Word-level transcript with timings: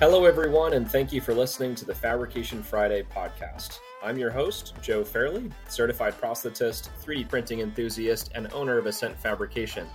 Hello, 0.00 0.26
everyone, 0.26 0.74
and 0.74 0.88
thank 0.88 1.12
you 1.12 1.20
for 1.20 1.34
listening 1.34 1.74
to 1.74 1.84
the 1.84 1.92
Fabrication 1.92 2.62
Friday 2.62 3.02
podcast. 3.02 3.80
I'm 4.00 4.16
your 4.16 4.30
host, 4.30 4.74
Joe 4.80 5.02
Fairley, 5.02 5.50
certified 5.68 6.14
prosthetist, 6.20 6.90
3D 7.02 7.28
printing 7.28 7.58
enthusiast, 7.58 8.30
and 8.36 8.46
owner 8.52 8.78
of 8.78 8.86
Ascent 8.86 9.18
Fabrication. 9.18 9.88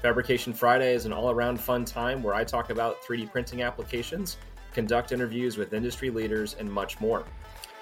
Fabrication 0.00 0.54
Friday 0.54 0.94
is 0.94 1.04
an 1.04 1.12
all 1.12 1.30
around 1.30 1.60
fun 1.60 1.84
time 1.84 2.22
where 2.22 2.32
I 2.32 2.42
talk 2.42 2.70
about 2.70 3.02
3D 3.02 3.30
printing 3.30 3.60
applications, 3.60 4.38
conduct 4.72 5.12
interviews 5.12 5.58
with 5.58 5.74
industry 5.74 6.08
leaders, 6.08 6.56
and 6.58 6.72
much 6.72 6.98
more. 6.98 7.26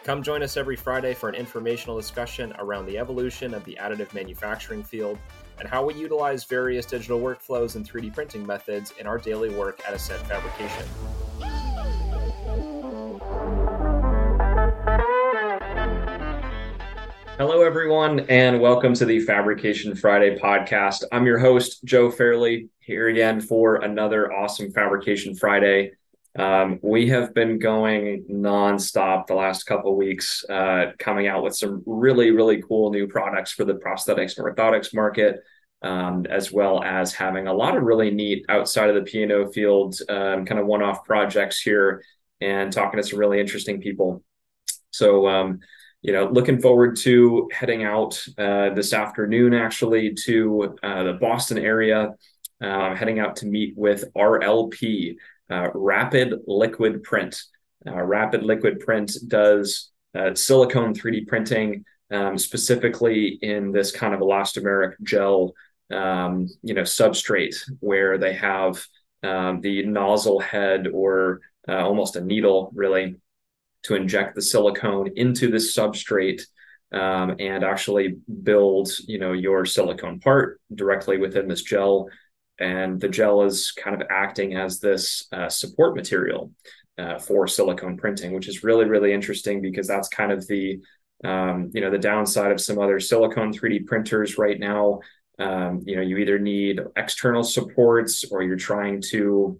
Come 0.02 0.20
join 0.20 0.42
us 0.42 0.56
every 0.56 0.74
Friday 0.74 1.14
for 1.14 1.28
an 1.28 1.36
informational 1.36 1.96
discussion 1.96 2.52
around 2.58 2.86
the 2.86 2.98
evolution 2.98 3.54
of 3.54 3.64
the 3.64 3.78
additive 3.80 4.12
manufacturing 4.12 4.82
field 4.82 5.16
and 5.60 5.68
how 5.68 5.84
we 5.84 5.94
utilize 5.94 6.42
various 6.42 6.86
digital 6.86 7.20
workflows 7.20 7.76
and 7.76 7.88
3D 7.88 8.12
printing 8.12 8.44
methods 8.44 8.92
in 8.98 9.06
our 9.06 9.18
daily 9.18 9.50
work 9.50 9.80
at 9.86 9.94
Ascent 9.94 10.26
Fabrication. 10.26 11.21
Hello, 17.42 17.62
everyone, 17.62 18.20
and 18.28 18.60
welcome 18.60 18.94
to 18.94 19.04
the 19.04 19.18
Fabrication 19.18 19.96
Friday 19.96 20.38
podcast. 20.38 21.02
I'm 21.10 21.26
your 21.26 21.40
host, 21.40 21.84
Joe 21.84 22.08
Fairley, 22.08 22.68
here 22.78 23.08
again 23.08 23.40
for 23.40 23.82
another 23.82 24.32
awesome 24.32 24.70
Fabrication 24.70 25.34
Friday. 25.34 25.90
Um, 26.38 26.78
we 26.82 27.08
have 27.08 27.34
been 27.34 27.58
going 27.58 28.26
nonstop 28.30 29.26
the 29.26 29.34
last 29.34 29.64
couple 29.64 29.96
weeks, 29.96 30.44
uh, 30.48 30.92
coming 31.00 31.26
out 31.26 31.42
with 31.42 31.56
some 31.56 31.82
really, 31.84 32.30
really 32.30 32.62
cool 32.62 32.92
new 32.92 33.08
products 33.08 33.50
for 33.50 33.64
the 33.64 33.74
prosthetics 33.74 34.38
and 34.38 34.46
orthotics 34.46 34.94
market, 34.94 35.40
um, 35.82 36.24
as 36.30 36.52
well 36.52 36.80
as 36.84 37.12
having 37.12 37.48
a 37.48 37.52
lot 37.52 37.76
of 37.76 37.82
really 37.82 38.12
neat 38.12 38.46
outside 38.48 38.88
of 38.88 38.94
the 38.94 39.02
P&O 39.02 39.50
field 39.50 39.96
um, 40.08 40.46
kind 40.46 40.60
of 40.60 40.66
one-off 40.66 41.04
projects 41.04 41.60
here, 41.60 42.04
and 42.40 42.72
talking 42.72 43.02
to 43.02 43.08
some 43.08 43.18
really 43.18 43.40
interesting 43.40 43.80
people. 43.80 44.22
So 44.92 45.26
um, 45.26 45.58
you 46.02 46.12
know, 46.12 46.28
looking 46.28 46.60
forward 46.60 46.96
to 46.96 47.48
heading 47.52 47.84
out 47.84 48.20
uh, 48.36 48.70
this 48.70 48.92
afternoon 48.92 49.54
actually 49.54 50.14
to 50.24 50.76
uh, 50.82 51.04
the 51.04 51.12
Boston 51.14 51.58
area, 51.58 52.10
uh, 52.60 52.94
heading 52.94 53.20
out 53.20 53.36
to 53.36 53.46
meet 53.46 53.74
with 53.76 54.12
RLP, 54.14 55.14
uh, 55.50 55.68
Rapid 55.74 56.34
Liquid 56.46 57.04
Print. 57.04 57.40
Uh, 57.86 58.02
Rapid 58.02 58.42
Liquid 58.42 58.80
Print 58.80 59.12
does 59.28 59.90
silicone 60.34 60.92
3D 60.92 61.26
printing, 61.26 61.84
um, 62.10 62.36
specifically 62.36 63.38
in 63.40 63.72
this 63.72 63.92
kind 63.92 64.12
of 64.12 64.20
elastomeric 64.20 64.94
gel, 65.02 65.54
um, 65.92 66.48
you 66.62 66.74
know, 66.74 66.82
substrate 66.82 67.56
where 67.80 68.18
they 68.18 68.34
have 68.34 68.84
um, 69.22 69.60
the 69.60 69.86
nozzle 69.86 70.40
head 70.40 70.88
or 70.92 71.40
almost 71.68 72.16
a 72.16 72.20
needle 72.20 72.72
really 72.74 73.16
to 73.84 73.94
inject 73.94 74.34
the 74.34 74.42
silicone 74.42 75.10
into 75.16 75.50
this 75.50 75.76
substrate 75.76 76.42
um, 76.92 77.36
and 77.38 77.64
actually 77.64 78.16
build 78.42 78.90
you 79.06 79.18
know 79.18 79.32
your 79.32 79.64
silicone 79.64 80.20
part 80.20 80.60
directly 80.74 81.18
within 81.18 81.48
this 81.48 81.62
gel. 81.62 82.08
And 82.58 83.00
the 83.00 83.08
gel 83.08 83.42
is 83.42 83.72
kind 83.72 84.00
of 84.00 84.06
acting 84.10 84.54
as 84.54 84.78
this 84.78 85.26
uh, 85.32 85.48
support 85.48 85.96
material 85.96 86.52
uh, 86.98 87.18
for 87.18 87.48
silicone 87.48 87.96
printing 87.96 88.34
which 88.34 88.46
is 88.46 88.62
really 88.62 88.84
really 88.84 89.12
interesting 89.12 89.62
because 89.62 89.88
that's 89.88 90.08
kind 90.08 90.30
of 90.30 90.46
the 90.46 90.80
um, 91.24 91.70
you 91.72 91.80
know 91.80 91.90
the 91.90 91.98
downside 91.98 92.52
of 92.52 92.60
some 92.60 92.78
other 92.78 93.00
silicone 93.00 93.52
3d 93.52 93.86
printers 93.86 94.38
right 94.38 94.58
now. 94.58 95.00
Um, 95.38 95.80
you 95.86 95.96
know 95.96 96.02
you 96.02 96.18
either 96.18 96.38
need 96.38 96.80
external 96.94 97.42
supports 97.42 98.24
or 98.30 98.42
you're 98.42 98.56
trying 98.56 99.00
to 99.10 99.58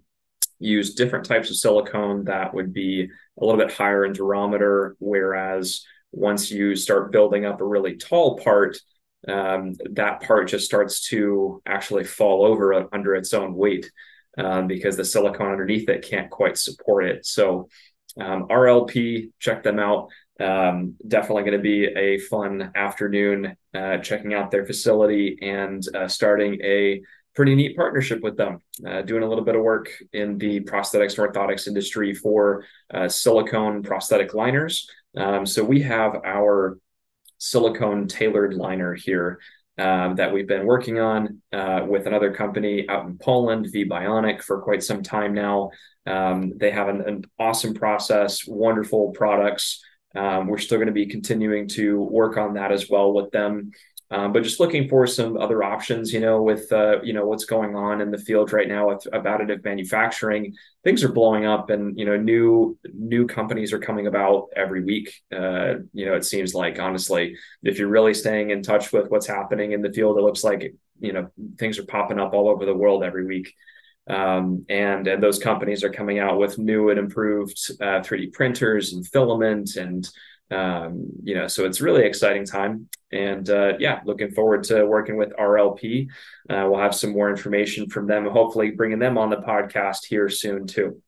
use 0.59 0.93
different 0.93 1.25
types 1.25 1.49
of 1.49 1.57
silicone 1.57 2.25
that 2.25 2.53
would 2.53 2.71
be 2.71 3.09
a 3.39 3.45
little 3.45 3.59
bit 3.59 3.73
higher 3.73 4.05
in 4.05 4.13
durometer, 4.13 4.93
whereas 4.99 5.85
once 6.11 6.51
you 6.51 6.75
start 6.75 7.11
building 7.11 7.45
up 7.45 7.61
a 7.61 7.65
really 7.65 7.97
tall 7.97 8.37
part, 8.37 8.77
um, 9.27 9.73
that 9.91 10.21
part 10.21 10.47
just 10.47 10.65
starts 10.65 11.07
to 11.09 11.61
actually 11.65 12.03
fall 12.03 12.45
over 12.45 12.87
under 12.93 13.15
its 13.15 13.33
own 13.33 13.55
weight 13.55 13.89
um, 14.37 14.67
because 14.67 14.97
the 14.97 15.05
silicone 15.05 15.51
underneath 15.51 15.89
it 15.89 16.07
can't 16.07 16.29
quite 16.29 16.57
support 16.57 17.05
it. 17.05 17.25
So 17.25 17.69
um, 18.19 18.47
RLP, 18.47 19.31
check 19.39 19.63
them 19.63 19.79
out. 19.79 20.09
Um, 20.39 20.95
definitely 21.07 21.43
going 21.43 21.57
to 21.57 21.59
be 21.59 21.85
a 21.85 22.19
fun 22.19 22.71
afternoon 22.75 23.55
uh, 23.73 23.97
checking 23.99 24.33
out 24.33 24.51
their 24.51 24.65
facility 24.65 25.37
and 25.41 25.83
uh, 25.95 26.07
starting 26.07 26.59
a 26.63 27.01
pretty 27.35 27.55
neat 27.55 27.75
partnership 27.75 28.21
with 28.21 28.37
them, 28.37 28.59
uh, 28.87 29.01
doing 29.01 29.23
a 29.23 29.27
little 29.27 29.43
bit 29.43 29.55
of 29.55 29.61
work 29.61 29.89
in 30.13 30.37
the 30.37 30.59
prosthetics 30.61 31.17
and 31.17 31.33
orthotics 31.33 31.67
industry 31.67 32.13
for 32.13 32.63
uh, 32.93 33.07
silicone 33.07 33.81
prosthetic 33.83 34.33
liners. 34.33 34.87
Um, 35.17 35.45
so 35.45 35.63
we 35.63 35.81
have 35.81 36.21
our 36.25 36.77
silicone 37.37 38.07
tailored 38.07 38.53
liner 38.53 38.93
here 38.93 39.39
um, 39.77 40.15
that 40.15 40.31
we've 40.31 40.47
been 40.47 40.65
working 40.65 40.99
on 40.99 41.41
uh, 41.51 41.85
with 41.87 42.05
another 42.05 42.33
company 42.33 42.87
out 42.87 43.05
in 43.05 43.17
Poland, 43.17 43.67
V 43.71 43.85
Bionic, 43.85 44.41
for 44.41 44.61
quite 44.61 44.83
some 44.83 45.01
time 45.01 45.33
now. 45.33 45.71
Um, 46.05 46.53
they 46.57 46.71
have 46.71 46.89
an, 46.89 47.01
an, 47.01 47.23
awesome 47.39 47.73
process, 47.73 48.45
wonderful 48.45 49.11
products. 49.11 49.83
Um, 50.15 50.47
we're 50.47 50.59
still 50.59 50.77
going 50.77 50.87
to 50.87 50.93
be 50.93 51.07
continuing 51.07 51.67
to 51.69 52.01
work 52.01 52.37
on 52.37 52.53
that 52.53 52.71
as 52.71 52.89
well 52.89 53.13
with 53.13 53.31
them. 53.31 53.71
Um, 54.11 54.31
but 54.31 54.43
just 54.43 54.59
looking 54.59 54.89
for 54.89 55.07
some 55.07 55.37
other 55.37 55.63
options, 55.63 56.13
you 56.13 56.19
know, 56.19 56.41
with 56.41 56.71
uh, 56.71 57.01
you 57.01 57.13
know 57.13 57.25
what's 57.25 57.45
going 57.45 57.75
on 57.75 57.99
in 58.01 58.11
the 58.11 58.17
field 58.17 58.53
right 58.53 58.67
now 58.67 58.89
with 58.89 59.07
about 59.11 59.39
additive 59.39 59.63
manufacturing, 59.63 60.55
things 60.83 61.03
are 61.03 61.11
blowing 61.11 61.45
up, 61.45 61.69
and 61.69 61.97
you 61.97 62.05
know, 62.05 62.17
new 62.17 62.77
new 62.93 63.25
companies 63.25 63.73
are 63.73 63.79
coming 63.79 64.07
about 64.07 64.49
every 64.55 64.83
week. 64.83 65.13
Uh, 65.31 65.75
you 65.93 66.05
know, 66.05 66.15
it 66.15 66.25
seems 66.25 66.53
like 66.53 66.79
honestly, 66.79 67.37
if 67.63 67.79
you're 67.79 67.87
really 67.87 68.13
staying 68.13 68.51
in 68.51 68.61
touch 68.61 68.93
with 68.93 69.09
what's 69.09 69.27
happening 69.27 69.71
in 69.71 69.81
the 69.81 69.91
field, 69.91 70.17
it 70.17 70.21
looks 70.21 70.43
like 70.43 70.75
you 70.99 71.13
know 71.13 71.29
things 71.57 71.79
are 71.79 71.85
popping 71.85 72.19
up 72.19 72.33
all 72.33 72.49
over 72.49 72.65
the 72.65 72.75
world 72.75 73.03
every 73.03 73.25
week. 73.25 73.53
Um, 74.07 74.65
and 74.69 75.07
and 75.07 75.23
those 75.23 75.39
companies 75.39 75.83
are 75.83 75.89
coming 75.89 76.19
out 76.19 76.37
with 76.37 76.59
new 76.59 76.89
and 76.89 76.99
improved 76.99 77.57
uh, 77.79 78.01
3D 78.01 78.33
printers 78.33 78.93
and 78.93 79.07
filament 79.07 79.77
and 79.77 80.07
um, 80.51 81.07
you 81.23 81.35
know, 81.35 81.47
so 81.47 81.65
it's 81.65 81.81
really 81.81 82.03
exciting 82.05 82.45
time. 82.45 82.89
And 83.11 83.49
uh, 83.49 83.73
yeah, 83.79 84.01
looking 84.05 84.31
forward 84.31 84.63
to 84.65 84.85
working 84.85 85.17
with 85.17 85.33
RLP. 85.33 86.07
Uh, 86.49 86.67
we'll 86.69 86.79
have 86.79 86.95
some 86.95 87.11
more 87.11 87.29
information 87.29 87.89
from 87.89 88.07
them, 88.07 88.25
hopefully 88.25 88.71
bringing 88.71 88.99
them 88.99 89.17
on 89.17 89.29
the 89.29 89.37
podcast 89.37 90.05
here 90.05 90.29
soon 90.29 90.67
too. 90.67 91.01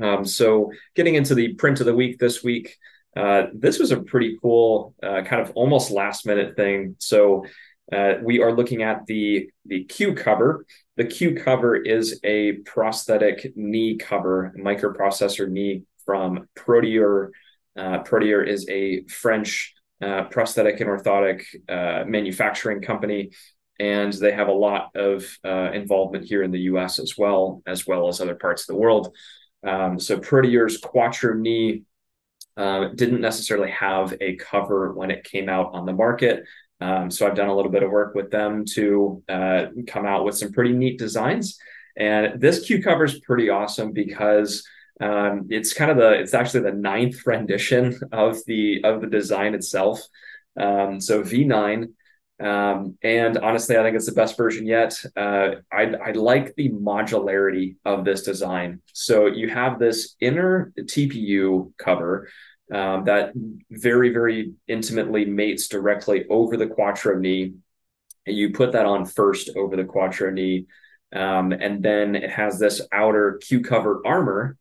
Um, 0.00 0.24
so 0.24 0.72
getting 0.94 1.14
into 1.14 1.34
the 1.34 1.54
print 1.54 1.80
of 1.80 1.86
the 1.86 1.94
week 1.94 2.18
this 2.18 2.42
week, 2.42 2.76
uh, 3.16 3.44
this 3.54 3.78
was 3.78 3.92
a 3.92 4.02
pretty 4.02 4.38
cool 4.42 4.94
uh, 5.02 5.22
kind 5.22 5.40
of 5.40 5.52
almost 5.54 5.90
last 5.90 6.26
minute 6.26 6.54
thing. 6.56 6.96
So 6.98 7.46
uh, 7.92 8.14
we 8.22 8.42
are 8.42 8.54
looking 8.54 8.82
at 8.82 9.06
the 9.06 9.48
the 9.64 9.84
Q 9.84 10.14
cover. 10.14 10.66
The 10.96 11.04
Q 11.04 11.36
cover 11.36 11.76
is 11.76 12.20
a 12.24 12.52
prosthetic 12.64 13.52
knee 13.56 13.96
cover, 13.96 14.54
microprocessor 14.58 15.48
knee 15.48 15.82
from 16.04 16.48
Proteor 16.56 17.30
uh, 17.76 18.02
Proteor 18.02 18.46
is 18.46 18.68
a 18.68 19.04
French 19.04 19.74
uh, 20.00 20.24
prosthetic 20.24 20.80
and 20.80 20.90
orthotic 20.90 21.44
uh, 21.68 22.04
manufacturing 22.06 22.82
company, 22.82 23.30
and 23.78 24.12
they 24.12 24.32
have 24.32 24.48
a 24.48 24.52
lot 24.52 24.90
of 24.94 25.24
uh, 25.44 25.70
involvement 25.72 26.24
here 26.24 26.42
in 26.42 26.50
the 26.50 26.60
U.S. 26.60 26.98
as 26.98 27.16
well, 27.16 27.62
as 27.66 27.86
well 27.86 28.08
as 28.08 28.20
other 28.20 28.34
parts 28.34 28.62
of 28.62 28.68
the 28.68 28.80
world. 28.80 29.14
Um, 29.66 29.98
so 29.98 30.18
Proteor's 30.18 30.78
Quattro 30.78 31.34
Knee 31.34 31.82
uh, 32.56 32.88
didn't 32.94 33.20
necessarily 33.20 33.70
have 33.70 34.14
a 34.20 34.36
cover 34.36 34.92
when 34.92 35.10
it 35.10 35.24
came 35.24 35.48
out 35.48 35.70
on 35.74 35.86
the 35.86 35.92
market. 35.92 36.44
Um, 36.80 37.10
so 37.10 37.26
I've 37.26 37.34
done 37.34 37.48
a 37.48 37.56
little 37.56 37.70
bit 37.70 37.82
of 37.82 37.90
work 37.90 38.14
with 38.14 38.30
them 38.30 38.64
to 38.74 39.22
uh, 39.28 39.66
come 39.86 40.06
out 40.06 40.24
with 40.24 40.36
some 40.36 40.52
pretty 40.52 40.72
neat 40.72 40.98
designs. 40.98 41.58
And 41.96 42.40
this 42.40 42.66
Q 42.66 42.82
cover 42.82 43.04
is 43.04 43.20
pretty 43.20 43.48
awesome 43.48 43.92
because 43.92 44.66
um, 45.00 45.46
it's 45.50 45.72
kind 45.72 45.90
of 45.90 45.96
the 45.96 46.12
it's 46.12 46.34
actually 46.34 46.60
the 46.60 46.72
ninth 46.72 47.26
rendition 47.26 47.98
of 48.12 48.38
the 48.46 48.82
of 48.84 49.00
the 49.00 49.06
design 49.06 49.54
itself. 49.54 50.00
Um, 50.58 51.00
so 51.00 51.22
V9. 51.22 51.88
Um, 52.38 52.98
and 53.02 53.38
honestly, 53.38 53.78
I 53.78 53.82
think 53.82 53.96
it's 53.96 54.06
the 54.06 54.12
best 54.12 54.36
version 54.36 54.66
yet. 54.66 54.94
Uh, 55.16 55.56
I, 55.72 55.94
I 56.04 56.10
like 56.12 56.54
the 56.54 56.68
modularity 56.70 57.76
of 57.84 58.04
this 58.04 58.22
design. 58.22 58.82
So 58.92 59.26
you 59.26 59.48
have 59.48 59.78
this 59.78 60.16
inner 60.20 60.72
TPU 60.78 61.72
cover 61.78 62.28
um, 62.72 63.04
that 63.04 63.32
very, 63.70 64.10
very 64.10 64.52
intimately 64.68 65.24
mates 65.24 65.68
directly 65.68 66.26
over 66.28 66.56
the 66.56 66.66
Quattro 66.66 67.18
knee. 67.18 67.54
And 68.26 68.36
you 68.36 68.52
put 68.52 68.72
that 68.72 68.86
on 68.86 69.06
first 69.06 69.50
over 69.56 69.76
the 69.76 69.84
Quattro 69.84 70.30
knee. 70.30 70.66
Um, 71.14 71.52
and 71.52 71.82
then 71.82 72.16
it 72.16 72.30
has 72.30 72.58
this 72.58 72.82
outer 72.92 73.40
Q 73.42 73.62
cover 73.62 74.02
armor 74.04 74.58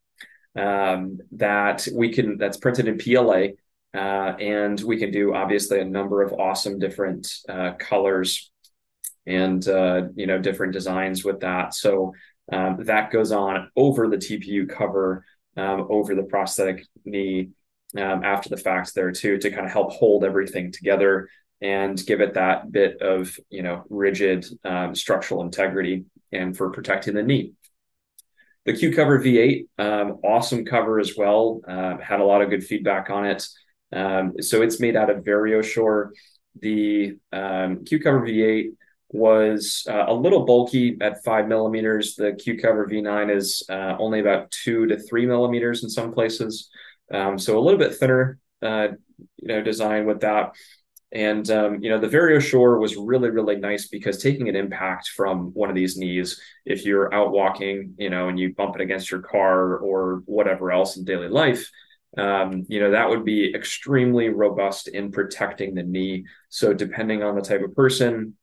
um, 0.56 1.20
that 1.34 1.88
we 1.94 2.12
can 2.12 2.38
that's 2.38 2.58
printed 2.58 2.88
in 2.88 2.98
PLA. 2.98 3.56
Uh, 3.94 4.36
and 4.42 4.82
we 4.82 4.98
can 4.98 5.10
do 5.10 5.34
obviously 5.34 5.80
a 5.80 5.86
number 5.86 6.22
of 6.22 6.34
awesome 6.34 6.80
different 6.80 7.34
uh, 7.48 7.72
colors 7.80 8.52
and 9.26 9.68
uh, 9.68 10.04
you 10.16 10.28
know 10.28 10.38
different 10.38 10.74
designs 10.74 11.24
with 11.24 11.40
that. 11.40 11.74
So 11.74 12.14
um, 12.52 12.84
that 12.86 13.12
goes 13.12 13.32
on 13.32 13.72
over 13.76 14.08
the 14.08 14.18
TPU 14.18 14.70
cover 14.70 15.26
um, 15.58 15.88
over 15.90 16.16
the 16.16 16.24
prosthetic 16.24 16.86
knee 17.06 17.50
um, 17.98 18.24
after 18.24 18.50
the 18.50 18.58
fact 18.58 18.94
there 18.94 19.12
too 19.12 19.38
to 19.38 19.50
kind 19.50 19.66
of 19.66 19.72
help 19.72 19.92
hold 19.92 20.24
everything 20.24 20.72
together 20.72 21.30
and 21.62 22.06
give 22.06 22.22
it 22.22 22.34
that 22.34 22.72
bit 22.72 23.02
of 23.02 23.38
you 23.50 23.64
know 23.64 23.84
rigid 23.90 24.46
um, 24.64 24.94
structural 24.94 25.42
integrity 25.42 26.06
and 26.32 26.56
for 26.56 26.70
protecting 26.70 27.14
the 27.14 27.24
knee. 27.24 27.54
The 28.66 28.74
Q 28.74 28.94
Cover 28.94 29.20
V8, 29.20 29.68
um, 29.78 30.20
awesome 30.24 30.66
cover 30.66 31.00
as 31.00 31.16
well. 31.16 31.62
Uh, 31.68 31.98
had 31.98 32.20
a 32.20 32.26
lot 32.26 32.42
of 32.42 32.50
good 32.50 32.64
feedback 32.64 33.10
on 33.10 33.26
it. 33.26 33.48
Um, 33.94 34.34
so 34.42 34.62
it's 34.64 34.80
made 34.80 34.96
out 34.96 35.10
of 35.10 35.24
VarioShore. 35.24 36.10
The 36.62 37.18
um, 37.32 37.86
Q 37.86 38.00
Cover 38.00 38.22
V8 38.22 38.70
was 39.10 39.86
uh, 39.90 40.06
a 40.08 40.14
little 40.14 40.46
bulky 40.46 40.98
at 41.00 41.24
five 41.24 41.48
millimeters. 41.48 42.16
The 42.16 42.34
Q 42.34 42.58
Cover 42.58 42.88
V9 42.88 43.36
is 43.36 43.64
uh, 43.70 43.96
only 44.00 44.20
about 44.20 44.52
two 44.52 44.88
to 44.88 44.98
three 44.98 45.26
millimeters 45.26 45.84
in 45.84 45.90
some 45.90 46.12
places. 46.12 46.70
Um, 47.14 47.38
so 47.38 47.58
a 47.58 47.62
little 47.62 47.80
bit 47.80 47.96
thinner, 47.96 48.40
uh, 48.64 48.88
you 49.38 49.48
know, 49.48 49.62
design 49.62 50.06
with 50.06 50.22
that. 50.22 50.54
And 51.16 51.50
um, 51.50 51.82
you 51.82 51.90
know, 51.90 51.98
the 51.98 52.10
Vario 52.10 52.42
Shore 52.42 52.78
was 52.78 52.98
really, 52.98 53.30
really 53.30 53.56
nice 53.56 53.88
because 53.88 54.22
taking 54.22 54.50
an 54.50 54.56
impact 54.58 55.08
from 55.16 55.54
one 55.54 55.70
of 55.70 55.76
these 55.76 55.96
knees, 55.96 56.42
if 56.66 56.84
you're 56.84 57.12
out 57.14 57.32
walking, 57.32 57.94
you 57.98 58.10
know, 58.10 58.28
and 58.28 58.38
you 58.38 58.54
bump 58.54 58.76
it 58.76 58.82
against 58.82 59.10
your 59.10 59.22
car 59.22 59.78
or 59.78 60.24
whatever 60.26 60.74
else 60.74 60.98
in 60.98 61.06
daily 61.06 61.30
life, 61.30 61.72
um, 62.18 62.66
you 62.68 62.82
know, 62.82 62.92
that 62.92 63.10
would 63.10 63.24
be 63.24 63.56
extremely 63.56 64.28
robust 64.28 64.90
in 64.90 65.10
protecting 65.10 65.74
the 65.74 65.84
knee. 65.84 66.26
So 66.50 66.74
depending 66.74 67.24
on 67.24 67.36
the 67.36 67.42
type 67.42 67.64
of 67.64 67.74
person, 67.74 68.36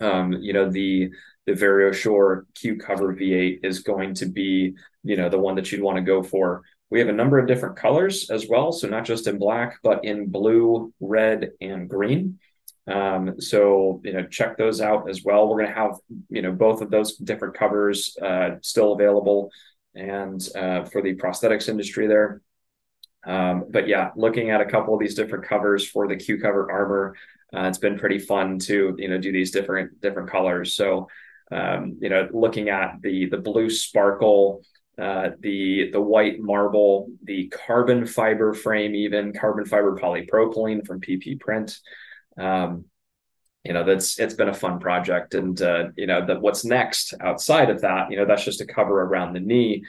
um, 0.00 0.32
you 0.32 0.52
know, 0.52 0.68
the 0.68 1.10
the 1.46 1.52
VarioShore 1.52 2.42
Q 2.54 2.76
Cover 2.76 3.14
V8 3.14 3.60
is 3.64 3.80
going 3.80 4.14
to 4.14 4.26
be, 4.26 4.74
you 5.04 5.16
know, 5.16 5.28
the 5.28 5.38
one 5.38 5.54
that 5.56 5.70
you'd 5.70 5.82
want 5.82 5.96
to 5.96 6.02
go 6.02 6.22
for. 6.22 6.62
We 6.90 6.98
have 6.98 7.08
a 7.08 7.12
number 7.12 7.38
of 7.38 7.46
different 7.46 7.76
colors 7.76 8.30
as 8.30 8.46
well. 8.48 8.72
So 8.72 8.88
not 8.88 9.04
just 9.04 9.26
in 9.26 9.38
black, 9.38 9.78
but 9.82 10.04
in 10.04 10.28
blue, 10.28 10.92
red, 11.00 11.52
and 11.60 11.88
green. 11.88 12.38
Um, 12.88 13.40
so, 13.40 14.00
you 14.04 14.12
know, 14.12 14.26
check 14.26 14.56
those 14.56 14.80
out 14.80 15.10
as 15.10 15.22
well. 15.24 15.48
We're 15.48 15.62
going 15.62 15.74
to 15.74 15.80
have, 15.80 15.96
you 16.30 16.42
know, 16.42 16.52
both 16.52 16.80
of 16.80 16.90
those 16.90 17.16
different 17.16 17.54
covers 17.54 18.16
uh, 18.22 18.56
still 18.62 18.92
available 18.92 19.50
and 19.94 20.46
uh, 20.54 20.84
for 20.84 21.02
the 21.02 21.16
prosthetics 21.16 21.68
industry 21.68 22.06
there. 22.06 22.42
Um, 23.26 23.64
but 23.70 23.88
yeah, 23.88 24.10
looking 24.14 24.50
at 24.50 24.60
a 24.60 24.66
couple 24.66 24.94
of 24.94 25.00
these 25.00 25.16
different 25.16 25.44
covers 25.46 25.88
for 25.88 26.06
the 26.06 26.16
Q 26.16 26.40
cover 26.40 26.70
armor, 26.70 27.16
uh, 27.52 27.62
it's 27.62 27.78
been 27.78 27.98
pretty 27.98 28.20
fun 28.20 28.58
to, 28.60 28.94
you 28.98 29.08
know, 29.08 29.18
do 29.18 29.32
these 29.32 29.50
different, 29.50 30.00
different 30.00 30.30
colors. 30.30 30.74
So, 30.74 31.08
um, 31.50 31.98
you 32.00 32.08
know, 32.08 32.28
looking 32.32 32.68
at 32.68 32.96
the, 33.02 33.26
the 33.26 33.38
blue 33.38 33.70
sparkle, 33.70 34.62
uh, 34.98 35.30
the 35.40 35.90
the 35.92 36.00
white 36.00 36.40
marble, 36.40 37.08
the 37.22 37.48
carbon 37.48 38.06
fiber 38.06 38.54
frame, 38.54 38.94
even 38.94 39.34
carbon 39.34 39.66
fiber 39.66 39.96
polypropylene 39.96 40.86
from 40.86 41.00
PP 41.00 41.38
Print. 41.38 41.78
Um, 42.38 42.86
you 43.62 43.72
know, 43.74 43.84
that's 43.84 44.18
it's 44.18 44.34
been 44.34 44.48
a 44.48 44.54
fun 44.54 44.80
project, 44.80 45.34
and 45.34 45.60
uh, 45.60 45.88
you 45.96 46.06
know 46.06 46.24
that 46.24 46.40
what's 46.40 46.64
next 46.64 47.12
outside 47.20 47.68
of 47.68 47.82
that, 47.82 48.10
you 48.10 48.16
know, 48.16 48.24
that's 48.24 48.44
just 48.44 48.62
a 48.62 48.66
cover 48.66 49.02
around 49.02 49.34
the 49.34 49.40
knee. 49.40 49.84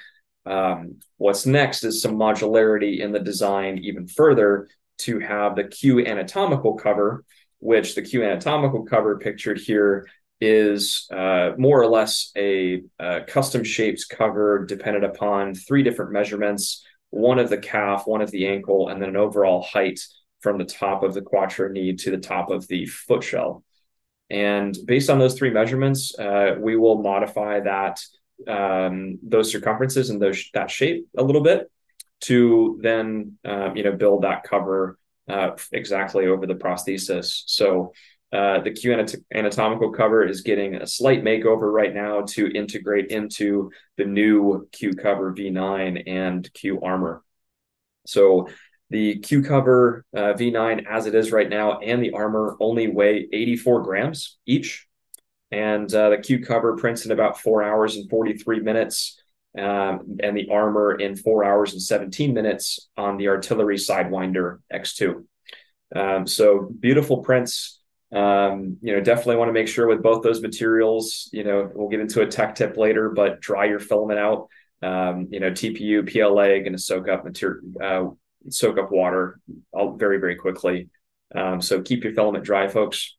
Um, 0.46 1.00
what's 1.18 1.46
next 1.46 1.84
is 1.84 2.02
some 2.02 2.16
modularity 2.16 3.00
in 3.00 3.12
the 3.12 3.20
design 3.20 3.80
even 3.80 4.08
further 4.08 4.68
to 5.00 5.20
have 5.20 5.56
the 5.56 5.66
Q 5.66 6.06
anatomical 6.06 6.76
cover, 6.76 7.24
which 7.60 7.96
the 7.96 8.02
Q 8.02 8.24
anatomical 8.24 8.84
cover 8.84 9.20
pictured 9.20 9.60
here 9.60 10.08
is 10.40 11.08
uh, 11.12 11.52
more 11.58 11.82
or 11.82 11.88
less 11.88 12.32
a, 12.38 12.84
a 13.00 13.22
custom 13.22 13.64
shaped 13.64 14.06
cover 14.10 14.66
dependent 14.66 15.06
upon 15.06 15.56
three 15.56 15.84
different 15.84 16.12
measurements 16.12 16.84
one 17.10 17.40
of 17.40 17.50
the 17.50 17.58
calf, 17.58 18.06
one 18.06 18.22
of 18.22 18.32
the 18.32 18.48
ankle, 18.48 18.90
and 18.90 19.02
then 19.02 19.10
an 19.10 19.16
overall 19.16 19.62
height 19.62 20.00
from 20.42 20.58
the 20.58 20.66
top 20.66 21.04
of 21.04 21.14
the 21.14 21.22
quattro 21.22 21.70
knee 21.70 21.96
to 21.96 22.12
the 22.12 22.18
top 22.18 22.50
of 22.50 22.68
the 22.68 22.86
foot 22.86 23.24
shell. 23.24 23.64
And 24.30 24.78
based 24.86 25.10
on 25.10 25.20
those 25.20 25.36
three 25.36 25.50
measurements, 25.50 26.18
uh, 26.20 26.56
we 26.60 26.76
will 26.76 27.02
modify 27.02 27.62
that 27.62 28.02
um, 28.48 29.20
those 29.24 29.52
circumferences 29.52 30.10
and 30.10 30.22
those 30.22 30.50
that 30.54 30.70
shape 30.70 31.08
a 31.18 31.24
little 31.24 31.42
bit 31.42 31.72
to 32.20 32.80
then 32.82 33.38
um, 33.46 33.76
you 33.76 33.84
know 33.84 33.94
build 33.94 34.24
that 34.24 34.44
cover 34.44 34.98
uh, 35.28 35.52
exactly 35.72 36.28
over 36.28 36.46
the 36.46 36.56
prosthesis. 36.56 37.44
So 37.46 37.94
uh, 38.34 38.60
the 38.60 38.72
Q 38.72 39.06
anatomical 39.34 39.92
cover 39.92 40.26
is 40.26 40.42
getting 40.42 40.76
a 40.76 40.88
slight 40.88 41.24
makeover 41.24 41.72
right 41.72 41.94
now 41.94 42.22
to 42.22 42.48
integrate 42.52 43.08
into 43.08 43.72
the 43.98 44.04
new 44.04 44.68
Q 44.74 44.94
cover 44.94 45.34
V9 45.34 46.04
and 46.08 46.52
Q 46.54 46.82
armor. 46.82 47.24
So 48.06 48.50
the 48.90 49.20
Q 49.20 49.44
cover 49.44 50.06
uh, 50.14 50.34
V9 50.34 50.86
as 50.90 51.06
it 51.06 51.16
is 51.16 51.32
right 51.32 51.50
now 51.50 51.80
and 51.80 52.04
the 52.04 52.12
armor 52.12 52.58
only 52.60 52.88
weigh 52.88 53.30
84 53.32 53.84
grams 53.84 54.38
each. 54.46 54.88
And 55.50 55.94
uh, 55.94 56.10
the 56.10 56.18
Q 56.18 56.44
cover 56.44 56.76
prints 56.76 57.06
in 57.06 57.12
about 57.12 57.40
four 57.40 57.64
hours 57.64 57.96
and 57.96 58.10
43 58.10 58.60
minutes. 58.60 59.22
Um, 59.58 60.18
and 60.22 60.38
the 60.38 60.50
armor 60.52 60.96
in 60.96 61.16
four 61.16 61.44
hours 61.44 61.72
and 61.72 61.82
17 61.82 62.32
minutes 62.34 62.90
on 62.96 63.18
the 63.18 63.30
artillery 63.30 63.78
sidewinder 63.78 64.60
X2. 64.72 65.24
Um, 65.96 66.28
so 66.28 66.70
beautiful 66.80 67.24
prints 67.24 67.78
um, 68.14 68.78
you 68.82 68.96
know, 68.96 69.02
definitely 69.02 69.36
want 69.36 69.50
to 69.50 69.54
make 69.54 69.68
sure 69.68 69.88
with 69.88 70.02
both 70.02 70.24
those 70.24 70.42
materials, 70.42 71.30
you 71.34 71.44
know, 71.44 71.70
we'll 71.74 71.90
get 71.90 72.00
into 72.00 72.22
a 72.22 72.28
tech 72.28 72.56
tip 72.56 72.78
later, 72.78 73.10
but 73.10 73.42
dry 73.42 73.66
your 73.66 73.80
filament 73.80 74.20
out. 74.20 74.48
Um, 74.82 75.28
you 75.32 75.40
know, 75.40 75.52
TPU, 75.52 76.10
PLA 76.10 76.60
going 76.60 76.74
to 76.74 76.78
soak 76.78 77.10
up 77.10 77.26
material, 77.26 77.62
uh, 77.82 78.50
soak 78.50 78.78
up 78.78 78.92
water 78.92 79.40
all 79.72 79.98
very, 79.98 80.20
very 80.20 80.36
quickly. 80.36 80.90
Um, 81.36 81.62
so 81.62 81.82
keep 81.82 82.04
your 82.04 82.14
filament 82.14 82.46
dry, 82.46 82.68
folks. 82.68 83.18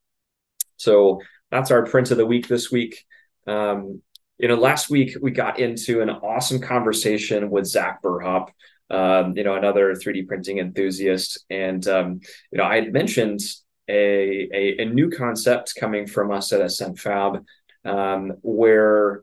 So 0.77 1.21
that's 1.51 1.71
our 1.71 1.85
print 1.85 2.11
of 2.11 2.17
the 2.17 2.27
week 2.27 2.49
this 2.49 2.71
week. 2.71 3.05
Um, 3.47 4.03
you 4.39 4.49
know, 4.49 4.55
last 4.55 4.89
week 4.89 5.17
we 5.21 5.33
got 5.33 5.59
into 5.59 6.01
an 6.01 6.11
awesome 6.11 6.61
conversation 6.61 7.51
with 7.51 7.67
Zach 7.67 8.01
Burhop, 8.03 8.51
um, 8.89 9.37
you 9.37 9.43
know, 9.43 9.57
another 9.57 9.95
3D 9.95 10.29
printing 10.29 10.59
enthusiast. 10.59 11.45
And, 11.51 11.87
um, 11.89 12.21
you 12.53 12.59
know, 12.59 12.65
I 12.65 12.77
had 12.77 12.93
mentioned 12.93 13.41
a, 13.89 14.49
a, 14.53 14.83
a 14.83 14.85
new 14.85 15.11
concept 15.11 15.75
coming 15.79 16.07
from 16.07 16.31
us 16.31 16.53
at 16.53 16.61
Ascent 16.61 16.99
Fab, 16.99 17.45
um, 17.85 18.33
where 18.43 19.23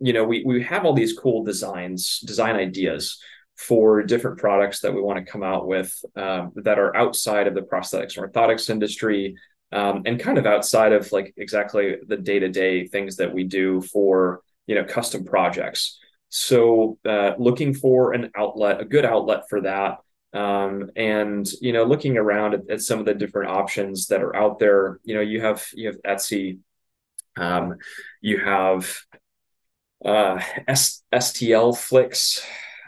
you 0.00 0.12
know 0.12 0.24
we 0.24 0.42
we 0.44 0.62
have 0.62 0.84
all 0.84 0.94
these 0.94 1.16
cool 1.18 1.44
designs, 1.44 2.20
design 2.20 2.56
ideas 2.56 3.20
for 3.56 4.02
different 4.02 4.38
products 4.38 4.80
that 4.80 4.94
we 4.94 5.02
want 5.02 5.18
to 5.24 5.30
come 5.30 5.42
out 5.42 5.66
with 5.66 5.92
um, 6.16 6.50
that 6.56 6.78
are 6.78 6.96
outside 6.96 7.46
of 7.46 7.54
the 7.54 7.60
prosthetics 7.60 8.16
and 8.16 8.32
orthotics 8.32 8.70
industry 8.70 9.36
um, 9.72 10.02
and 10.06 10.18
kind 10.18 10.38
of 10.38 10.46
outside 10.46 10.92
of 10.92 11.10
like 11.12 11.32
exactly 11.36 11.96
the 12.06 12.16
day 12.16 12.38
to 12.38 12.48
day 12.48 12.86
things 12.86 13.16
that 13.16 13.32
we 13.32 13.44
do 13.44 13.80
for 13.80 14.40
you 14.66 14.74
know 14.74 14.84
custom 14.84 15.24
projects. 15.24 15.98
So 16.28 16.98
uh, 17.04 17.32
looking 17.38 17.74
for 17.74 18.12
an 18.12 18.30
outlet, 18.36 18.80
a 18.80 18.84
good 18.84 19.04
outlet 19.04 19.44
for 19.48 19.62
that 19.62 19.98
um, 20.32 20.90
and 20.96 21.48
you 21.60 21.72
know 21.72 21.84
looking 21.84 22.16
around 22.16 22.54
at, 22.54 22.70
at, 22.70 22.80
some 22.80 22.98
of 22.98 23.04
the 23.04 23.14
different 23.14 23.50
options 23.50 24.06
that 24.06 24.22
are 24.22 24.34
out 24.36 24.58
there 24.58 25.00
you 25.04 25.14
know 25.14 25.20
you 25.20 25.40
have 25.40 25.66
you 25.74 25.88
have 25.88 26.02
etsy 26.02 26.58
um, 27.36 27.76
you 28.20 28.38
have 28.38 29.00
uh, 30.04 30.40
S- 30.68 31.02
STLFlix 31.12 32.40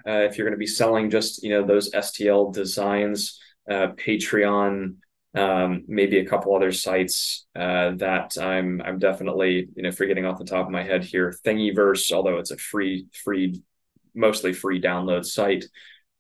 uh, 0.07 0.23
if 0.23 0.37
you're 0.37 0.47
going 0.47 0.57
to 0.57 0.59
be 0.59 0.67
selling 0.67 1.11
just 1.11 1.43
you 1.43 1.51
know 1.51 1.67
those 1.67 1.91
stl 1.93 2.53
designs 2.53 3.41
uh, 3.71 3.89
patreon 3.89 4.97
um, 5.35 5.85
maybe 5.89 6.19
a 6.19 6.27
couple 6.27 6.55
other 6.55 6.73
sites 6.73 7.47
uh, 7.57 7.93
that 7.97 8.37
i'm 8.39 8.81
i'm 8.83 8.99
definitely 8.99 9.69
you 9.75 9.83
know 9.83 9.93
forgetting 9.93 10.27
off 10.27 10.39
the 10.39 10.45
top 10.45 10.67
of 10.67 10.73
my 10.73 10.83
head 10.83 11.05
here 11.05 11.35
thingiverse 11.45 12.13
although 12.13 12.39
it's 12.39 12.51
a 12.51 12.57
free 12.57 13.07
free 13.13 13.63
mostly 14.15 14.53
free 14.53 14.81
download 14.81 15.25
site. 15.25 15.65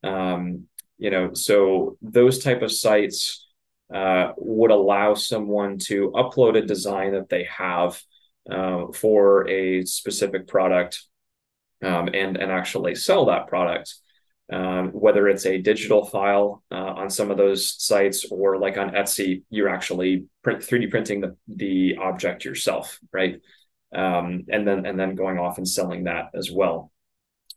Um, 0.02 0.66
you 1.02 1.10
know 1.10 1.34
so 1.34 1.96
those 2.00 2.38
type 2.38 2.62
of 2.62 2.70
sites 2.70 3.48
uh, 3.92 4.32
would 4.36 4.70
allow 4.70 5.12
someone 5.14 5.76
to 5.76 6.10
upload 6.12 6.56
a 6.56 6.64
design 6.64 7.12
that 7.12 7.28
they 7.28 7.44
have 7.44 8.00
uh, 8.50 8.86
for 8.94 9.48
a 9.48 9.84
specific 9.84 10.46
product 10.46 11.02
um, 11.82 12.08
and 12.14 12.36
and 12.36 12.50
actually 12.52 12.94
sell 12.94 13.26
that 13.26 13.48
product 13.48 13.94
um, 14.52 14.90
whether 14.90 15.28
it's 15.28 15.46
a 15.46 15.58
digital 15.58 16.04
file 16.04 16.62
uh, 16.70 16.74
on 17.00 17.08
some 17.08 17.30
of 17.30 17.38
those 17.38 17.82
sites 17.82 18.26
or 18.30 18.58
like 18.58 18.76
on 18.76 18.90
Etsy, 18.90 19.44
you're 19.48 19.70
actually 19.70 20.26
print 20.42 20.60
3D 20.60 20.90
printing 20.90 21.20
the, 21.22 21.36
the 21.48 21.96
object 21.96 22.44
yourself, 22.44 22.98
right? 23.12 23.40
Um, 23.94 24.44
and 24.50 24.68
then 24.68 24.84
and 24.84 24.98
then 25.00 25.14
going 25.14 25.38
off 25.38 25.56
and 25.56 25.66
selling 25.66 26.04
that 26.04 26.26
as 26.34 26.50
well. 26.50 26.92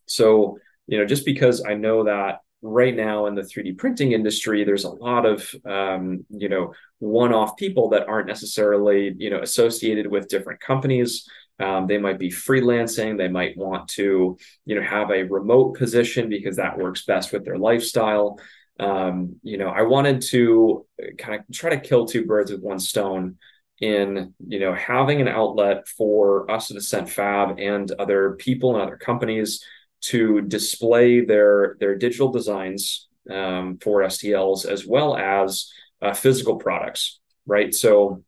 So 0.06 0.60
you 0.88 0.98
know, 1.00 1.06
just 1.06 1.26
because 1.26 1.66
I 1.66 1.74
know 1.74 2.06
that 2.06 2.40
right 2.66 2.96
now 2.96 3.28
in 3.28 3.36
the 3.36 3.42
3D 3.42 3.78
printing 3.78 4.12
industry, 4.12 4.64
there's 4.64 4.84
a 4.84 4.90
lot 4.90 5.26
of 5.26 5.54
um, 5.66 6.26
you 6.30 6.50
know 6.50 6.74
one-off 7.00 7.56
people 7.58 7.90
that 7.90 8.08
aren't 8.08 8.28
necessarily 8.28 9.14
you 9.18 9.30
know 9.30 9.42
associated 9.42 10.08
with 10.08 10.28
different 10.28 10.60
companies. 10.60 11.28
Um, 11.60 11.88
they 11.88 11.98
might 11.98 12.20
be 12.20 12.30
freelancing. 12.30 13.18
They 13.18 13.30
might 13.30 13.56
want 13.56 13.88
to, 13.90 14.38
you 14.66 14.76
know, 14.76 14.82
have 14.82 15.10
a 15.10 15.24
remote 15.24 15.78
position 15.78 16.28
because 16.28 16.58
that 16.58 16.78
works 16.78 17.06
best 17.06 17.32
with 17.32 17.46
their 17.46 17.58
lifestyle. 17.58 18.40
Um, 18.78 19.38
you 19.42 19.58
know, 19.58 19.70
I 19.70 19.84
wanted 19.84 20.22
to 20.32 20.86
kind 21.18 21.40
of 21.40 21.56
try 21.56 21.70
to 21.70 21.80
kill 21.80 22.08
two 22.08 22.26
birds 22.26 22.52
with 22.52 22.62
one 22.62 22.80
stone 22.80 23.38
in 23.82 24.34
you 24.48 24.60
know 24.60 24.74
having 24.74 25.20
an 25.20 25.28
outlet 25.28 25.88
for 25.88 26.50
us 26.50 26.72
at 26.72 26.78
Ascent 26.78 27.10
Fab 27.10 27.60
and 27.60 27.92
other 28.00 28.36
people 28.40 28.74
and 28.74 28.82
other 28.82 28.98
companies 28.98 29.64
to 30.02 30.42
display 30.42 31.26
their 31.26 31.78
their 31.80 31.96
digital 31.96 32.32
designs 32.32 33.08
um, 33.32 33.78
for 33.82 34.02
STLs 34.02 34.66
as 34.66 34.86
well 34.86 35.18
as 35.18 35.72
uh, 36.02 36.14
physical 36.14 36.58
products, 36.58 37.20
right? 37.46 37.74
So 37.74 38.24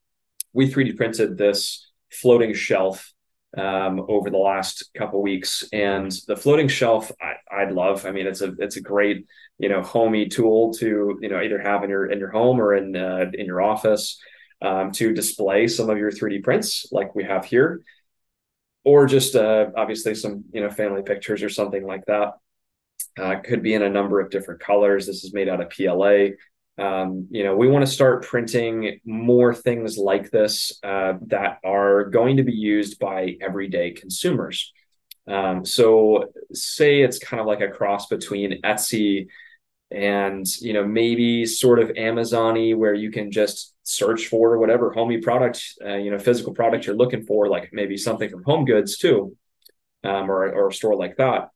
we 0.53 0.71
3D 0.71 0.97
printed 0.97 1.37
this 1.37 1.87
floating 2.11 2.53
shelf 2.53 3.13
um, 3.57 4.05
over 4.07 4.29
the 4.29 4.37
last 4.37 4.89
couple 4.95 5.21
weeks, 5.21 5.63
and 5.71 6.11
the 6.27 6.35
floating 6.35 6.67
shelf 6.67 7.11
I, 7.21 7.63
I 7.63 7.69
love. 7.69 8.05
I 8.05 8.11
mean, 8.11 8.27
it's 8.27 8.41
a 8.41 8.53
it's 8.59 8.77
a 8.77 8.81
great 8.81 9.25
you 9.57 9.69
know 9.69 9.81
homey 9.81 10.27
tool 10.27 10.73
to 10.75 11.17
you 11.21 11.29
know 11.29 11.41
either 11.41 11.59
have 11.59 11.83
in 11.83 11.89
your 11.89 12.07
in 12.07 12.19
your 12.19 12.31
home 12.31 12.59
or 12.59 12.75
in 12.75 12.95
uh, 12.95 13.25
in 13.33 13.45
your 13.45 13.61
office 13.61 14.19
um, 14.61 14.91
to 14.93 15.13
display 15.13 15.67
some 15.67 15.89
of 15.89 15.97
your 15.97 16.11
3D 16.11 16.43
prints 16.43 16.87
like 16.91 17.15
we 17.15 17.23
have 17.23 17.45
here, 17.45 17.81
or 18.87 19.05
just 19.05 19.35
uh, 19.35 19.65
obviously 19.75 20.15
some 20.15 20.45
you 20.53 20.61
know 20.61 20.69
family 20.69 21.01
pictures 21.01 21.43
or 21.43 21.49
something 21.49 21.85
like 21.85 22.05
that. 22.05 22.35
Uh, 23.19 23.35
could 23.43 23.61
be 23.61 23.73
in 23.73 23.81
a 23.81 23.89
number 23.89 24.21
of 24.21 24.29
different 24.29 24.61
colors. 24.61 25.05
This 25.05 25.25
is 25.25 25.33
made 25.33 25.49
out 25.49 25.59
of 25.59 25.69
PLA. 25.69 26.29
Um, 26.77 27.27
you 27.29 27.43
know, 27.43 27.55
we 27.55 27.67
want 27.67 27.85
to 27.85 27.91
start 27.91 28.23
printing 28.23 29.01
more 29.03 29.53
things 29.53 29.97
like 29.97 30.31
this 30.31 30.79
uh, 30.83 31.13
that 31.23 31.57
are 31.65 32.05
going 32.05 32.37
to 32.37 32.43
be 32.43 32.53
used 32.53 32.97
by 32.97 33.35
everyday 33.41 33.91
consumers. 33.91 34.71
Um, 35.27 35.65
so, 35.65 36.31
say 36.53 37.01
it's 37.01 37.19
kind 37.19 37.41
of 37.41 37.45
like 37.45 37.59
a 37.59 37.67
cross 37.67 38.07
between 38.07 38.61
Etsy 38.61 39.27
and 39.89 40.45
you 40.59 40.73
know 40.73 40.85
maybe 40.85 41.45
sort 41.45 41.79
of 41.79 41.91
Amazon-y 41.95 42.73
where 42.73 42.93
you 42.93 43.11
can 43.11 43.31
just 43.31 43.73
search 43.83 44.27
for 44.27 44.57
whatever 44.57 44.91
homey 44.91 45.19
product, 45.19 45.63
uh, 45.85 45.95
you 45.95 46.11
know, 46.11 46.19
physical 46.19 46.53
product 46.53 46.85
you're 46.85 46.95
looking 46.95 47.23
for, 47.25 47.47
like 47.47 47.69
maybe 47.71 47.95
something 47.95 48.29
from 48.29 48.43
Home 48.43 48.65
Goods 48.65 48.97
too, 48.97 49.35
um, 50.03 50.29
or 50.29 50.51
or 50.51 50.67
a 50.67 50.73
store 50.73 50.95
like 50.95 51.17
that. 51.17 51.49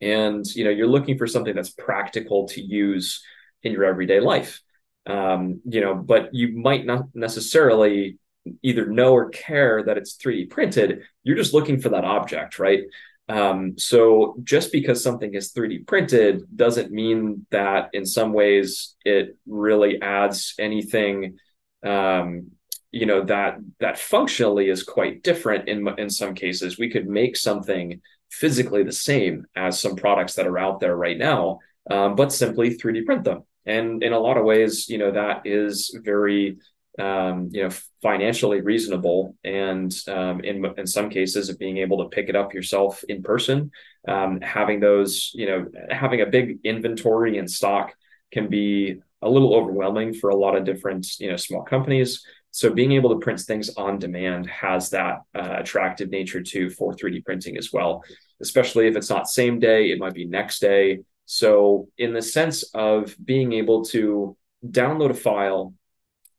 And 0.00 0.44
you 0.54 0.64
know, 0.64 0.70
you're 0.70 0.86
looking 0.86 1.16
for 1.16 1.26
something 1.26 1.54
that's 1.54 1.70
practical 1.70 2.48
to 2.48 2.60
use 2.60 3.22
in 3.62 3.72
your 3.72 3.84
everyday 3.84 4.20
life. 4.20 4.60
Um, 5.06 5.60
you 5.64 5.80
know, 5.80 5.94
but 5.94 6.34
you 6.34 6.56
might 6.56 6.84
not 6.84 7.06
necessarily 7.14 8.18
either 8.62 8.86
know 8.86 9.12
or 9.12 9.30
care 9.30 9.82
that 9.84 9.96
it's 9.96 10.16
3D 10.16 10.50
printed. 10.50 11.02
You're 11.22 11.36
just 11.36 11.54
looking 11.54 11.80
for 11.80 11.90
that 11.90 12.04
object, 12.04 12.58
right? 12.58 12.82
Um, 13.28 13.78
so 13.78 14.36
just 14.44 14.70
because 14.70 15.02
something 15.02 15.32
is 15.32 15.52
3D 15.52 15.86
printed 15.86 16.42
doesn't 16.54 16.92
mean 16.92 17.46
that 17.50 17.88
in 17.94 18.04
some 18.04 18.34
ways 18.34 18.96
it 19.04 19.38
really 19.46 20.00
adds 20.02 20.54
anything 20.58 21.38
um, 21.82 22.50
you 22.90 23.06
know 23.06 23.24
that 23.24 23.58
that 23.80 23.98
functionally 23.98 24.68
is 24.68 24.82
quite 24.82 25.22
different 25.22 25.68
in 25.68 25.88
in 25.98 26.10
some 26.10 26.34
cases. 26.34 26.78
We 26.78 26.90
could 26.90 27.08
make 27.08 27.36
something 27.36 28.00
physically 28.30 28.82
the 28.82 28.92
same 28.92 29.46
as 29.56 29.80
some 29.80 29.96
products 29.96 30.34
that 30.34 30.46
are 30.46 30.58
out 30.58 30.80
there 30.80 30.96
right 30.96 31.18
now 31.18 31.60
um, 31.90 32.14
but 32.16 32.32
simply 32.32 32.76
3d 32.76 33.04
print 33.04 33.24
them. 33.24 33.44
And 33.66 34.02
in 34.02 34.12
a 34.12 34.18
lot 34.18 34.36
of 34.36 34.44
ways 34.44 34.88
you 34.88 34.98
know 34.98 35.12
that 35.12 35.46
is 35.46 35.96
very 36.04 36.58
um, 36.98 37.48
you 37.52 37.62
know 37.62 37.70
financially 38.02 38.60
reasonable 38.60 39.36
and 39.44 39.94
um, 40.08 40.40
in 40.40 40.64
in 40.76 40.86
some 40.86 41.10
cases 41.10 41.48
of 41.48 41.58
being 41.58 41.78
able 41.78 42.02
to 42.02 42.08
pick 42.08 42.28
it 42.28 42.36
up 42.36 42.54
yourself 42.54 43.02
in 43.08 43.22
person 43.22 43.70
um, 44.06 44.40
having 44.40 44.80
those 44.80 45.32
you 45.34 45.46
know 45.46 45.66
having 45.90 46.20
a 46.20 46.26
big 46.26 46.58
inventory 46.64 47.38
and 47.38 47.50
stock 47.50 47.94
can 48.32 48.48
be 48.48 48.96
a 49.22 49.28
little 49.28 49.54
overwhelming 49.54 50.12
for 50.12 50.30
a 50.30 50.36
lot 50.36 50.56
of 50.56 50.64
different 50.64 51.18
you 51.18 51.30
know 51.30 51.36
small 51.36 51.62
companies. 51.62 52.24
So 52.50 52.70
being 52.70 52.92
able 52.92 53.10
to 53.10 53.18
print 53.18 53.40
things 53.40 53.70
on 53.70 53.98
demand 53.98 54.48
has 54.48 54.90
that 54.90 55.22
uh, 55.34 55.56
attractive 55.58 56.10
nature 56.10 56.40
too 56.40 56.70
for 56.70 56.94
3d 56.94 57.24
printing 57.24 57.56
as 57.56 57.72
well 57.72 58.04
especially 58.40 58.86
if 58.86 58.96
it's 58.96 59.10
not 59.10 59.28
same 59.28 59.58
day 59.58 59.90
it 59.90 59.98
might 59.98 60.14
be 60.14 60.26
next 60.26 60.60
day. 60.60 61.00
So 61.26 61.88
in 61.96 62.12
the 62.12 62.22
sense 62.22 62.62
of 62.74 63.16
being 63.22 63.52
able 63.54 63.84
to 63.86 64.36
download 64.66 65.10
a 65.10 65.14
file 65.14 65.74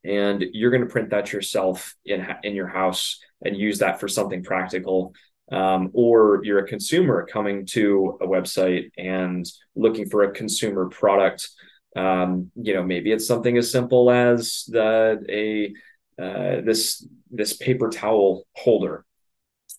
and 0.06 0.44
you're 0.54 0.72
going 0.72 0.84
to 0.84 0.90
print 0.90 1.10
that 1.10 1.34
yourself 1.34 1.96
in 2.06 2.26
in 2.44 2.56
your 2.56 2.68
house 2.68 3.20
and 3.44 3.58
use 3.58 3.80
that 3.80 4.00
for 4.00 4.08
something 4.08 4.44
practical 4.44 5.14
um, 5.52 5.92
or 5.94 6.42
you're 6.44 6.60
a 6.60 6.68
consumer 6.68 7.26
coming 7.26 7.66
to 7.66 8.18
a 8.22 8.28
website 8.28 8.92
and 8.98 9.46
looking 9.76 10.10
for 10.10 10.24
a 10.24 10.32
consumer 10.32 10.88
product 10.90 11.50
um, 11.96 12.52
you 12.56 12.74
know 12.74 12.84
maybe 12.84 13.12
it's 13.12 13.28
something 13.28 13.58
as 13.58 13.72
simple 13.72 14.12
as 14.12 14.66
the 14.68 15.24
a 15.30 15.74
uh, 16.22 16.62
this 16.62 17.06
this 17.30 17.58
paper 17.58 17.90
towel 17.90 18.46
holder 18.54 19.06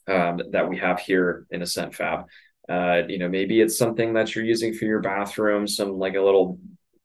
um, 0.08 0.40
that 0.50 0.68
we 0.68 0.78
have 0.78 1.00
here 1.00 1.46
in 1.50 1.62
Ascent 1.62 1.94
Fab. 1.94 2.26
Uh, 2.68 3.02
you 3.08 3.18
know, 3.18 3.28
maybe 3.28 3.60
it's 3.60 3.78
something 3.78 4.14
that 4.14 4.34
you're 4.34 4.44
using 4.44 4.74
for 4.74 4.84
your 4.84 5.00
bathroom, 5.00 5.66
some 5.66 5.92
like 5.98 6.14
a 6.14 6.20
little 6.20 6.58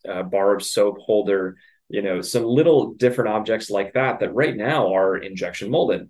uh, 0.08 0.24
bar 0.24 0.56
of 0.56 0.64
soap 0.64 0.98
holder 1.00 1.56
you 1.92 2.02
know, 2.02 2.22
some 2.22 2.44
little 2.44 2.94
different 2.94 3.32
objects 3.32 3.70
like 3.70 3.94
that 3.94 4.20
that 4.20 4.34
right 4.34 4.56
now 4.56 4.94
are 4.94 5.18
injection 5.18 5.70
molded, 5.70 6.10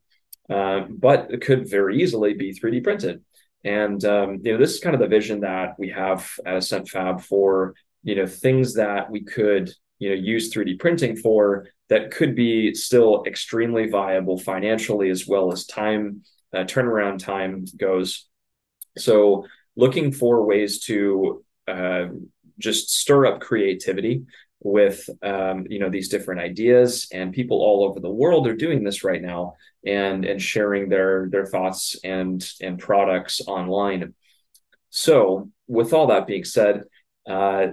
uh, 0.49 0.81
but 0.89 1.41
could 1.41 1.69
very 1.69 2.01
easily 2.01 2.33
be 2.33 2.53
3D 2.53 2.83
printed. 2.83 3.21
And 3.63 4.03
um, 4.05 4.39
you 4.43 4.51
know, 4.53 4.57
this 4.57 4.75
is 4.75 4.79
kind 4.79 4.93
of 4.93 5.01
the 5.01 5.07
vision 5.07 5.41
that 5.41 5.75
we 5.77 5.89
have 5.89 6.29
at 6.45 6.55
Ascent 6.55 6.89
Fab 6.89 7.21
for 7.21 7.73
you 8.03 8.15
know 8.15 8.25
things 8.25 8.75
that 8.75 9.09
we 9.11 9.21
could 9.23 9.71
you 9.99 10.09
know 10.09 10.15
use 10.15 10.53
3D 10.53 10.79
printing 10.79 11.15
for 11.15 11.67
that 11.89 12.11
could 12.11 12.35
be 12.35 12.73
still 12.73 13.23
extremely 13.27 13.87
viable 13.89 14.37
financially 14.37 15.09
as 15.09 15.27
well 15.27 15.51
as 15.51 15.65
time 15.65 16.21
uh, 16.53 16.59
turnaround 16.59 17.19
time 17.19 17.65
goes. 17.77 18.27
So 18.97 19.45
looking 19.75 20.11
for 20.11 20.45
ways 20.45 20.79
to 20.85 21.43
uh, 21.67 22.05
just 22.59 22.89
stir 22.91 23.25
up 23.25 23.41
creativity 23.41 24.25
with 24.63 25.09
um, 25.23 25.65
you 25.69 25.79
know 25.79 25.89
these 25.89 26.09
different 26.09 26.41
ideas 26.41 27.07
and 27.11 27.33
people 27.33 27.57
all 27.57 27.83
over 27.83 27.99
the 27.99 28.09
world 28.09 28.47
are 28.47 28.55
doing 28.55 28.83
this 28.83 29.03
right 29.03 29.21
now 29.21 29.55
and 29.85 30.23
and 30.23 30.41
sharing 30.41 30.87
their 30.87 31.27
their 31.29 31.45
thoughts 31.45 31.97
and 32.03 32.47
and 32.61 32.79
products 32.79 33.41
online. 33.47 34.13
So 34.89 35.49
with 35.67 35.93
all 35.93 36.07
that 36.07 36.27
being 36.27 36.43
said 36.43 36.83
uh, 37.27 37.67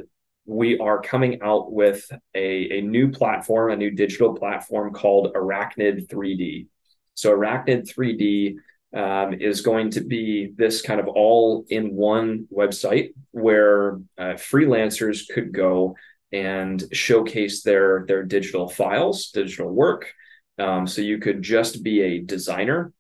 we 0.46 0.78
are 0.78 1.00
coming 1.02 1.42
out 1.42 1.70
with 1.70 2.10
a, 2.34 2.78
a 2.78 2.80
new 2.80 3.10
platform 3.10 3.70
a 3.70 3.76
new 3.76 3.90
digital 3.90 4.34
platform 4.34 4.92
called 4.92 5.34
arachnid 5.34 6.08
3d 6.08 6.66
so 7.14 7.36
arachnid 7.36 7.86
3d 7.92 8.56
um, 8.94 9.34
is 9.34 9.60
going 9.60 9.90
to 9.90 10.00
be 10.00 10.52
this 10.56 10.80
kind 10.80 11.00
of 11.00 11.08
all 11.08 11.66
in 11.68 11.94
one 11.94 12.46
website 12.50 13.10
where 13.32 14.00
uh, 14.16 14.34
freelancers 14.34 15.28
could 15.28 15.52
go 15.52 15.94
and 16.32 16.82
showcase 16.92 17.62
their 17.62 18.04
their 18.06 18.22
digital 18.22 18.68
files, 18.68 19.30
digital 19.30 19.70
work. 19.70 20.12
Um, 20.58 20.86
so 20.86 21.02
you 21.02 21.18
could 21.18 21.42
just 21.42 21.82
be 21.82 22.02
a 22.02 22.20
designer. 22.20 22.92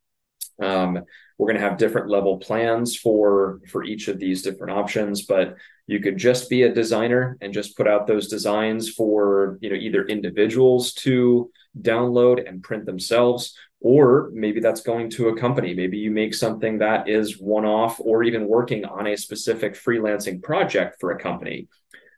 Um, 0.60 1.04
we're 1.36 1.46
going 1.46 1.60
to 1.60 1.68
have 1.68 1.78
different 1.78 2.08
level 2.08 2.38
plans 2.38 2.96
for 2.96 3.60
for 3.68 3.84
each 3.84 4.08
of 4.08 4.18
these 4.18 4.42
different 4.42 4.76
options, 4.76 5.22
but 5.22 5.56
you 5.88 6.00
could 6.00 6.18
just 6.18 6.50
be 6.50 6.62
a 6.62 6.72
designer 6.72 7.38
and 7.40 7.52
just 7.52 7.76
put 7.76 7.88
out 7.88 8.06
those 8.06 8.28
designs 8.28 8.90
for 8.90 9.58
you 9.60 9.70
know 9.70 9.76
either 9.76 10.04
individuals 10.04 10.92
to 10.92 11.50
download 11.80 12.46
and 12.46 12.62
print 12.62 12.84
themselves 12.84 13.56
or 13.80 14.30
maybe 14.32 14.60
that's 14.60 14.82
going 14.82 15.08
to 15.08 15.28
a 15.28 15.36
company 15.36 15.74
maybe 15.74 15.96
you 15.96 16.10
make 16.10 16.34
something 16.34 16.78
that 16.78 17.08
is 17.08 17.40
one 17.40 17.64
off 17.64 18.00
or 18.00 18.22
even 18.22 18.48
working 18.48 18.84
on 18.84 19.06
a 19.06 19.16
specific 19.16 19.74
freelancing 19.74 20.42
project 20.42 20.96
for 21.00 21.12
a 21.12 21.18
company 21.18 21.68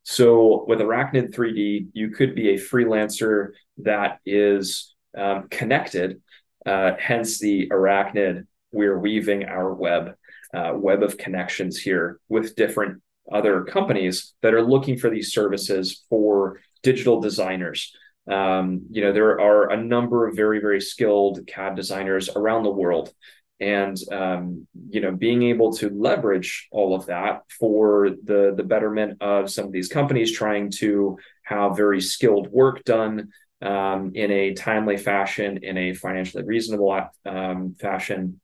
so 0.02 0.64
with 0.66 0.80
Arachnid 0.80 1.34
3D, 1.34 1.88
you 1.92 2.10
could 2.10 2.34
be 2.34 2.50
a 2.50 2.58
freelancer 2.58 3.50
that 3.78 4.18
is 4.24 4.94
um, 5.16 5.48
connected, 5.48 6.20
uh, 6.66 6.92
hence 6.98 7.38
the 7.38 7.68
Arachnid. 7.68 8.46
We're 8.72 8.98
weaving 8.98 9.44
our 9.44 9.74
web, 9.74 10.14
uh, 10.54 10.72
web 10.74 11.02
of 11.02 11.18
connections 11.18 11.78
here 11.78 12.20
with 12.28 12.56
different 12.56 13.02
other 13.32 13.64
companies 13.64 14.34
that 14.42 14.54
are 14.54 14.62
looking 14.62 14.98
for 14.98 15.10
these 15.10 15.32
services 15.32 16.04
for 16.08 16.60
digital 16.82 17.20
designers. 17.20 17.92
Um, 18.30 18.86
you 18.90 19.02
know, 19.02 19.12
there 19.12 19.40
are 19.40 19.70
a 19.70 19.82
number 19.82 20.26
of 20.26 20.36
very, 20.36 20.60
very 20.60 20.80
skilled 20.80 21.40
CAD 21.46 21.74
designers 21.74 22.28
around 22.28 22.62
the 22.62 22.70
world 22.70 23.12
and 23.60 23.96
um, 24.12 24.66
you 24.88 25.00
know 25.00 25.12
being 25.12 25.42
able 25.42 25.72
to 25.72 25.90
leverage 25.90 26.68
all 26.70 26.94
of 26.94 27.06
that 27.06 27.42
for 27.58 28.10
the 28.24 28.54
the 28.56 28.64
betterment 28.64 29.20
of 29.20 29.50
some 29.50 29.66
of 29.66 29.72
these 29.72 29.88
companies 29.88 30.32
trying 30.32 30.70
to 30.70 31.18
have 31.44 31.76
very 31.76 32.00
skilled 32.00 32.48
work 32.48 32.84
done 32.84 33.28
um, 33.62 34.12
in 34.14 34.30
a 34.30 34.54
timely 34.54 34.96
fashion 34.96 35.58
in 35.62 35.76
a 35.76 35.94
financially 35.94 36.44
reasonable 36.44 37.08
um, 37.26 37.74
fashion 37.78 38.40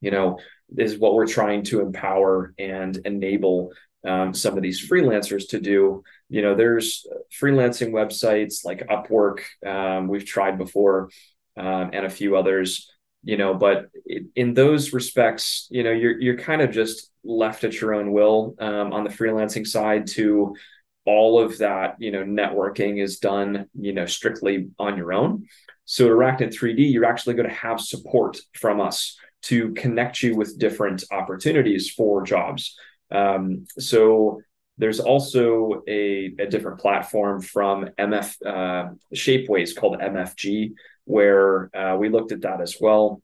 you 0.00 0.10
know, 0.10 0.38
is 0.76 0.98
what 0.98 1.14
we're 1.14 1.26
trying 1.26 1.62
to 1.64 1.80
empower 1.80 2.54
and 2.58 2.96
enable 3.04 3.72
um, 4.06 4.32
some 4.32 4.56
of 4.56 4.62
these 4.62 4.88
freelancers 4.88 5.48
to 5.48 5.60
do. 5.60 6.02
You 6.28 6.42
know, 6.42 6.54
there's 6.54 7.06
freelancing 7.40 7.90
websites 7.90 8.64
like 8.64 8.86
Upwork, 8.86 9.40
um, 9.66 10.08
we've 10.08 10.24
tried 10.24 10.58
before, 10.58 11.10
um, 11.56 11.90
and 11.92 12.06
a 12.06 12.10
few 12.10 12.36
others. 12.36 12.92
You 13.28 13.36
know, 13.36 13.52
but 13.52 13.90
in 14.36 14.54
those 14.54 14.94
respects, 14.94 15.68
you 15.70 15.82
know, 15.82 15.92
you're 15.92 16.18
you're 16.18 16.38
kind 16.38 16.62
of 16.62 16.70
just 16.70 17.10
left 17.22 17.62
at 17.62 17.78
your 17.78 17.92
own 17.92 18.10
will 18.10 18.54
um, 18.58 18.94
on 18.94 19.04
the 19.04 19.10
freelancing 19.10 19.66
side 19.66 20.06
to 20.16 20.56
all 21.04 21.38
of 21.38 21.58
that. 21.58 21.96
You 21.98 22.10
know, 22.10 22.24
networking 22.24 23.02
is 23.02 23.18
done, 23.18 23.66
you 23.78 23.92
know, 23.92 24.06
strictly 24.06 24.70
on 24.78 24.96
your 24.96 25.12
own. 25.12 25.44
So 25.84 26.08
Arachnid 26.08 26.56
3D, 26.56 26.90
you're 26.90 27.04
actually 27.04 27.34
going 27.34 27.50
to 27.50 27.54
have 27.54 27.82
support 27.82 28.38
from 28.54 28.80
us 28.80 29.18
to 29.42 29.74
connect 29.74 30.22
you 30.22 30.34
with 30.34 30.58
different 30.58 31.04
opportunities 31.10 31.90
for 31.90 32.22
jobs. 32.22 32.78
Um, 33.10 33.66
so 33.78 34.40
there's 34.78 35.00
also 35.00 35.82
a, 35.86 36.34
a, 36.38 36.46
different 36.46 36.80
platform 36.80 37.42
from 37.42 37.90
MF 37.98 38.36
uh, 38.46 38.94
Shapeways 39.14 39.76
called 39.76 39.98
MFG, 39.98 40.72
where 41.08 41.74
uh, 41.74 41.96
we 41.96 42.10
looked 42.10 42.32
at 42.32 42.42
that 42.42 42.60
as 42.60 42.76
well. 42.80 43.22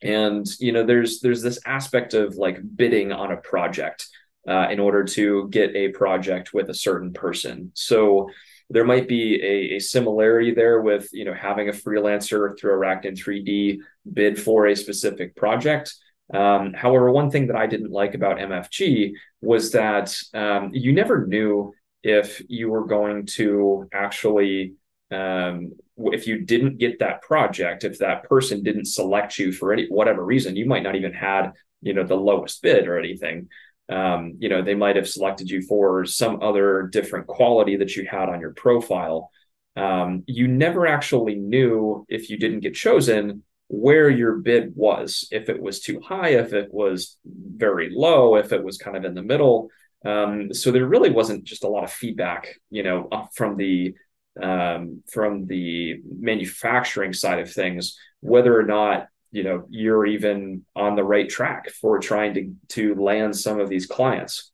And 0.00 0.46
you 0.60 0.72
know, 0.72 0.84
there's 0.84 1.20
there's 1.20 1.42
this 1.42 1.58
aspect 1.66 2.14
of 2.14 2.36
like 2.36 2.58
bidding 2.76 3.12
on 3.12 3.32
a 3.32 3.36
project 3.36 4.06
uh, 4.48 4.68
in 4.70 4.78
order 4.78 5.02
to 5.04 5.48
get 5.48 5.74
a 5.74 5.88
project 5.88 6.54
with 6.54 6.70
a 6.70 6.74
certain 6.74 7.12
person. 7.12 7.72
So 7.74 8.30
there 8.70 8.84
might 8.84 9.08
be 9.08 9.42
a, 9.42 9.76
a 9.76 9.78
similarity 9.80 10.54
there 10.54 10.80
with 10.80 11.08
you 11.12 11.24
know 11.24 11.34
having 11.34 11.68
a 11.68 11.72
freelancer 11.72 12.56
through 12.58 12.78
Arachnid 12.78 13.18
3D 13.18 13.78
bid 14.12 14.40
for 14.40 14.66
a 14.66 14.76
specific 14.76 15.34
project. 15.34 15.94
Um, 16.32 16.74
however, 16.74 17.10
one 17.10 17.30
thing 17.30 17.48
that 17.48 17.56
I 17.56 17.66
didn't 17.66 17.90
like 17.90 18.14
about 18.14 18.38
MFG 18.38 19.12
was 19.40 19.72
that 19.72 20.16
um, 20.34 20.70
you 20.72 20.92
never 20.92 21.26
knew 21.26 21.72
if 22.02 22.42
you 22.48 22.68
were 22.68 22.86
going 22.86 23.26
to 23.26 23.88
actually 23.92 24.74
um, 25.10 25.72
if 25.96 26.26
you 26.26 26.40
didn't 26.40 26.78
get 26.78 26.98
that 26.98 27.22
project, 27.22 27.84
if 27.84 27.98
that 27.98 28.24
person 28.24 28.62
didn't 28.62 28.86
select 28.86 29.38
you 29.38 29.52
for 29.52 29.72
any 29.72 29.86
whatever 29.88 30.24
reason, 30.24 30.56
you 30.56 30.66
might 30.66 30.82
not 30.82 30.96
even 30.96 31.12
had 31.12 31.52
you 31.82 31.94
know 31.94 32.04
the 32.04 32.14
lowest 32.14 32.62
bid 32.62 32.86
or 32.86 32.98
anything 32.98 33.48
um, 33.88 34.34
you 34.38 34.48
know, 34.48 34.62
they 34.62 34.74
might 34.74 34.96
have 34.96 35.08
selected 35.08 35.48
you 35.48 35.62
for 35.62 36.04
some 36.04 36.42
other 36.42 36.82
different 36.82 37.26
quality 37.26 37.76
that 37.76 37.94
you 37.94 38.06
had 38.10 38.28
on 38.28 38.40
your 38.40 38.52
profile. 38.52 39.30
Um, 39.76 40.24
you 40.26 40.48
never 40.48 40.86
actually 40.86 41.36
knew 41.36 42.04
if 42.08 42.30
you 42.30 42.38
didn't 42.38 42.60
get 42.60 42.74
chosen 42.74 43.42
where 43.68 44.08
your 44.08 44.36
bid 44.36 44.72
was, 44.74 45.28
if 45.30 45.48
it 45.48 45.60
was 45.60 45.80
too 45.80 46.00
high, 46.00 46.30
if 46.30 46.52
it 46.52 46.72
was 46.72 47.18
very 47.24 47.90
low, 47.92 48.36
if 48.36 48.52
it 48.52 48.62
was 48.62 48.78
kind 48.78 48.96
of 48.96 49.04
in 49.04 49.14
the 49.14 49.22
middle. 49.22 49.68
Um, 50.04 50.52
so 50.52 50.70
there 50.70 50.86
really 50.86 51.10
wasn't 51.10 51.44
just 51.44 51.64
a 51.64 51.68
lot 51.68 51.84
of 51.84 51.92
feedback, 51.92 52.60
you 52.70 52.82
know, 52.82 53.08
from 53.34 53.56
the 53.56 53.94
um, 54.42 55.02
from 55.10 55.46
the 55.46 56.00
manufacturing 56.18 57.12
side 57.12 57.38
of 57.38 57.52
things, 57.52 57.98
whether 58.20 58.58
or 58.58 58.64
not 58.64 59.08
you 59.32 59.42
know 59.42 59.66
you're 59.68 60.06
even 60.06 60.64
on 60.74 60.96
the 60.96 61.04
right 61.04 61.28
track 61.28 61.70
for 61.70 61.98
trying 61.98 62.34
to 62.34 62.52
to 62.68 62.94
land 62.94 63.36
some 63.36 63.60
of 63.60 63.68
these 63.68 63.86
clients. 63.86 64.52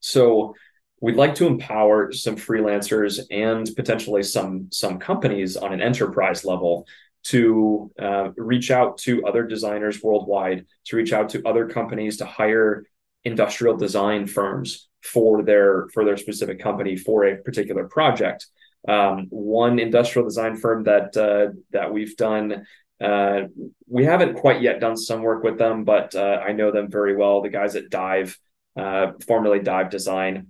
So 0.00 0.54
we'd 1.00 1.16
like 1.16 1.34
to 1.36 1.46
empower 1.46 2.12
some 2.12 2.36
freelancers 2.36 3.20
and 3.30 3.68
potentially 3.76 4.22
some 4.22 4.68
some 4.72 4.98
companies 4.98 5.56
on 5.56 5.72
an 5.72 5.80
enterprise 5.80 6.44
level 6.44 6.86
to 7.24 7.90
uh, 8.00 8.30
reach 8.36 8.70
out 8.70 8.98
to 8.98 9.26
other 9.26 9.42
designers 9.42 10.02
worldwide 10.02 10.64
to 10.84 10.96
reach 10.96 11.12
out 11.12 11.28
to 11.30 11.42
other 11.44 11.68
companies 11.68 12.18
to 12.18 12.24
hire 12.24 12.84
industrial 13.24 13.76
design 13.76 14.26
firms 14.26 14.88
for 15.02 15.42
their 15.42 15.88
for 15.92 16.04
their 16.04 16.16
specific 16.16 16.60
company 16.60 16.96
for 16.96 17.24
a 17.24 17.36
particular 17.36 17.84
project 17.88 18.46
um, 18.86 19.26
one 19.30 19.78
industrial 19.78 20.26
design 20.26 20.56
firm 20.56 20.84
that 20.84 21.16
uh, 21.16 21.52
that 21.72 21.92
we've 21.92 22.16
done 22.16 22.66
uh, 23.00 23.42
we 23.88 24.04
haven't 24.04 24.34
quite 24.34 24.62
yet 24.62 24.80
done 24.80 24.96
some 24.96 25.22
work 25.22 25.42
with 25.42 25.58
them, 25.58 25.84
but 25.84 26.14
uh, 26.14 26.40
I 26.46 26.52
know 26.52 26.70
them 26.70 26.90
very 26.90 27.14
well. 27.14 27.42
The 27.42 27.50
guys 27.50 27.76
at 27.76 27.90
Dive, 27.90 28.38
uh, 28.76 29.12
formerly 29.26 29.60
Dive 29.60 29.90
Design, 29.90 30.48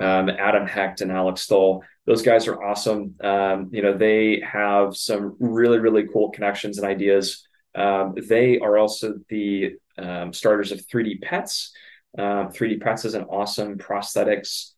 um, 0.00 0.28
Adam 0.28 0.66
Hecht 0.66 1.00
and 1.00 1.10
Alex 1.10 1.42
Stoll. 1.42 1.82
Those 2.06 2.22
guys 2.22 2.46
are 2.46 2.62
awesome. 2.62 3.16
Um, 3.20 3.70
you 3.72 3.82
know, 3.82 3.96
they 3.96 4.40
have 4.40 4.96
some 4.96 5.36
really, 5.40 5.78
really 5.78 6.06
cool 6.12 6.30
connections 6.30 6.78
and 6.78 6.86
ideas. 6.86 7.46
Um, 7.74 8.14
they 8.16 8.60
are 8.60 8.78
also 8.78 9.14
the 9.28 9.74
um, 9.98 10.32
starters 10.32 10.70
of 10.70 10.86
3D 10.86 11.22
Pets. 11.22 11.72
3D 12.16 12.74
um, 12.74 12.80
Pets 12.80 13.04
is 13.04 13.14
an 13.14 13.24
awesome 13.24 13.78
prosthetics 13.78 14.72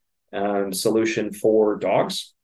solution 0.72 1.32
for 1.32 1.76
dogs. 1.76 2.34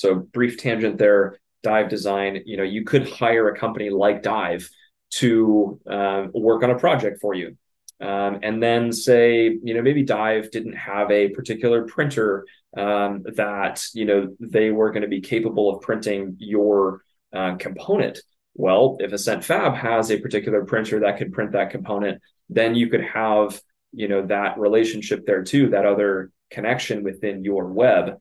So, 0.00 0.14
brief 0.14 0.56
tangent 0.56 0.96
there 0.96 1.38
dive 1.62 1.90
design 1.90 2.42
you 2.46 2.56
know 2.56 2.62
you 2.62 2.84
could 2.84 3.06
hire 3.06 3.48
a 3.48 3.58
company 3.58 3.90
like 3.90 4.22
dive 4.22 4.66
to 5.10 5.78
uh, 5.90 6.26
work 6.32 6.62
on 6.62 6.70
a 6.70 6.78
project 6.78 7.20
for 7.20 7.34
you. 7.34 7.56
Um, 8.00 8.38
and 8.42 8.62
then 8.62 8.92
say 8.92 9.58
you 9.62 9.74
know 9.74 9.82
maybe 9.82 10.02
dive 10.02 10.50
didn't 10.50 10.76
have 10.76 11.10
a 11.10 11.28
particular 11.28 11.84
printer 11.84 12.46
um, 12.76 13.24
that 13.36 13.84
you 13.92 14.06
know 14.06 14.34
they 14.40 14.70
were 14.70 14.90
going 14.90 15.02
to 15.02 15.08
be 15.08 15.20
capable 15.20 15.68
of 15.68 15.82
printing 15.82 16.36
your 16.38 17.02
uh, 17.34 17.56
component. 17.56 18.20
Well 18.54 18.96
if 19.00 19.12
ascent 19.12 19.44
fab 19.44 19.74
has 19.74 20.10
a 20.10 20.18
particular 20.18 20.64
printer 20.64 21.00
that 21.00 21.18
could 21.18 21.32
print 21.32 21.52
that 21.52 21.70
component 21.70 22.22
then 22.48 22.74
you 22.74 22.88
could 22.88 23.04
have 23.04 23.60
you 23.92 24.08
know 24.08 24.26
that 24.26 24.58
relationship 24.58 25.26
there 25.26 25.44
too 25.44 25.68
that 25.70 25.84
other 25.84 26.30
connection 26.50 27.04
within 27.04 27.44
your 27.44 27.66
web 27.66 28.18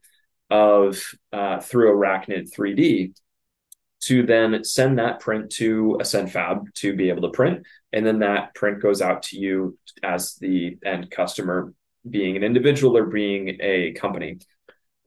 of 0.50 1.02
uh, 1.32 1.60
through 1.60 1.96
arachnid 1.96 2.52
3d 2.52 3.14
to 4.02 4.24
then 4.24 4.64
send 4.64 4.98
that 4.98 5.20
print 5.20 5.52
to 5.52 5.98
Ascent 6.00 6.32
Fab 6.32 6.74
to 6.76 6.96
be 6.96 7.10
able 7.10 7.24
to 7.24 7.30
print. 7.30 7.66
And 7.92 8.06
then 8.06 8.20
that 8.20 8.56
print 8.56 8.82
goes 8.82 9.02
out 9.02 9.24
to 9.24 9.38
you 9.38 9.78
as 10.04 10.36
the 10.36 10.78
end 10.86 11.12
customer, 11.12 11.74
being 12.10 12.38
an 12.38 12.44
individual 12.44 12.98
or 12.98 13.06
being 13.06 13.58
a 13.60 13.92
company. 13.94 14.40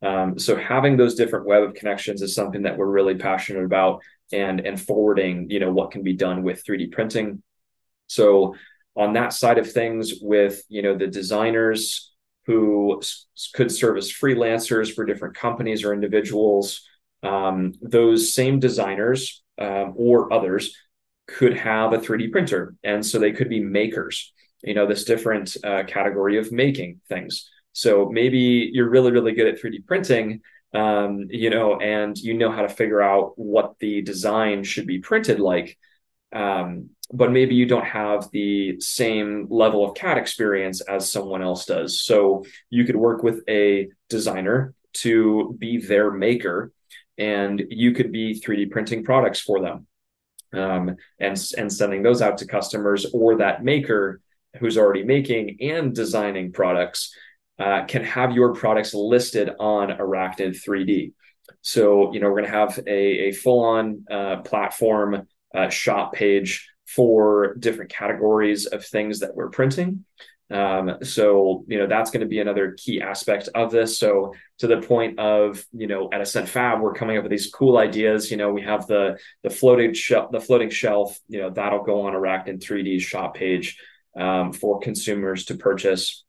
Um, 0.03 0.39
so 0.39 0.57
having 0.57 0.97
those 0.97 1.15
different 1.15 1.47
web 1.47 1.63
of 1.63 1.75
connections 1.75 2.23
is 2.23 2.35
something 2.35 2.63
that 2.63 2.77
we're 2.77 2.87
really 2.87 3.15
passionate 3.15 3.65
about 3.65 4.03
and 4.33 4.61
and 4.61 4.81
forwarding, 4.81 5.49
you 5.49 5.61
know, 5.61 5.73
what 5.73 5.91
can 5.91 6.03
be 6.03 6.15
done 6.15 6.43
with 6.43 6.65
3D 6.65 6.93
printing. 6.93 7.43
So 8.09 8.57
on 8.97 9.15
that 9.15 9.33
side 9.33 9.59
of 9.59 9.71
things 9.71 10.15
with, 10.21 10.63
you 10.69 10.83
know, 10.83 10.97
the 10.97 11.07
designers 11.07 12.12
who 12.47 13.01
could 13.55 13.71
serve 13.71 13.97
as 13.97 14.13
freelancers 14.13 14.93
for 14.93 15.05
different 15.05 15.37
companies 15.37 15.85
or 15.85 15.93
individuals, 15.93 16.87
um, 17.23 17.73
those 17.81 18.35
same 18.35 18.59
designers 18.59 19.43
um, 19.59 19.95
or 19.97 20.33
others 20.33 20.77
could 21.29 21.57
have 21.57 21.93
a 21.93 21.99
3D 21.99 22.33
printer. 22.33 22.75
And 22.83 23.05
so 23.05 23.19
they 23.19 23.33
could 23.33 23.49
be 23.49 23.61
makers, 23.61 24.33
you 24.63 24.75
know, 24.75 24.87
this 24.87 25.05
different 25.05 25.57
uh, 25.65 25.85
category 25.85 26.39
of 26.39 26.53
making 26.53 27.01
things. 27.09 27.49
So 27.73 28.09
maybe 28.11 28.71
you're 28.73 28.91
really, 28.91 29.13
really 29.13 29.33
good 29.33 29.49
at 29.49 29.61
3D 29.61 29.87
printing, 29.87 30.41
um, 30.75 31.27
you 31.31 31.51
know, 31.51 31.79
and 31.79 32.17
you 32.19 32.35
know 32.35 32.51
how 32.51 32.63
to 32.63 32.69
figure 32.69 33.01
out 33.01 33.33
what 33.37 33.79
the 33.79 34.03
design 34.03 34.65
should 34.65 34.87
be 34.87 34.99
printed 34.99 35.41
like. 35.41 35.79
Um, 36.33 36.91
but 37.13 37.31
maybe 37.31 37.55
you 37.55 37.67
don't 37.67 37.85
have 37.85 38.31
the 38.33 38.81
same 38.81 39.47
level 39.51 39.85
of 39.85 39.95
CAD 39.95 40.17
experience 40.17 40.81
as 40.81 41.13
someone 41.13 41.43
else 41.43 41.67
does. 41.67 42.01
So 42.01 42.45
you 42.71 42.85
could 42.85 42.97
work 42.97 43.23
with 43.23 43.43
a 43.49 43.89
designer 44.09 44.75
to 44.95 45.55
be 45.59 45.79
their 45.79 46.11
maker 46.11 46.73
and 47.19 47.63
you 47.69 47.93
could 47.93 48.13
be 48.13 48.41
3D 48.41 48.71
printing 48.71 49.05
products 49.05 49.41
for 49.41 49.61
them 49.61 49.87
um, 50.55 50.97
and, 51.19 51.53
and 51.59 51.73
sending 51.73 52.03
those 52.03 52.23
out 52.23 52.39
to 52.39 52.47
customers 52.47 53.07
or 53.13 53.37
that 53.37 53.63
maker 53.63 54.21
who's 54.59 54.79
already 54.79 55.05
making 55.05 55.59
and 55.61 55.95
designing 55.95 56.53
products 56.53 57.15
uh, 57.59 57.85
can 57.85 58.05
have 58.05 58.33
your 58.33 58.55
products 58.55 58.95
listed 58.95 59.51
on 59.61 59.89
Arachnid 59.89 60.57
3D. 60.63 61.13
So, 61.61 62.13
you 62.13 62.21
know, 62.21 62.29
we're 62.29 62.41
going 62.41 62.51
to 62.51 62.59
have 62.59 62.79
a, 62.87 63.29
a 63.29 63.33
full 63.33 63.61
on 63.65 64.05
uh, 64.11 64.37
platform 64.39 65.27
uh, 65.55 65.69
shop 65.69 66.13
page 66.15 66.69
for 66.87 67.55
different 67.59 67.91
categories 67.91 68.67
of 68.67 68.85
things 68.85 69.21
that 69.21 69.35
we're 69.35 69.51
printing. 69.51 70.05
Um, 70.51 70.99
so, 71.03 71.65
you 71.67 71.79
know, 71.79 71.87
that's 71.87 72.11
going 72.11 72.21
to 72.21 72.27
be 72.27 72.41
another 72.41 72.73
key 72.73 73.01
aspect 73.01 73.49
of 73.55 73.71
this. 73.71 73.99
So, 73.99 74.35
to 74.59 74.67
the 74.67 74.83
point 74.83 75.19
of, 75.19 75.65
you 75.73 75.87
know, 75.87 76.11
at 76.13 76.21
Ascent 76.21 76.49
Fab, 76.49 76.81
we're 76.81 76.93
coming 76.93 77.17
up 77.17 77.23
with 77.23 77.31
these 77.31 77.51
cool 77.51 77.79
ideas. 77.79 78.31
You 78.31 78.37
know, 78.37 78.53
we 78.53 78.63
have 78.63 78.87
the 78.87 79.19
the 79.43 79.51
floating 79.51 79.95
shelf, 79.95 80.31
the 80.31 80.41
floating 80.41 80.69
shelf. 80.69 81.19
You 81.29 81.41
know, 81.41 81.51
that'll 81.51 81.85
go 81.85 82.03
on 82.03 82.15
a 82.15 82.21
rack 82.21 82.47
Arachnid 82.47 82.63
3D 82.63 83.01
shop 83.01 83.35
page 83.35 83.79
um, 84.15 84.53
for 84.53 84.79
consumers 84.79 85.47
to 85.47 85.55
purchase. 85.55 86.25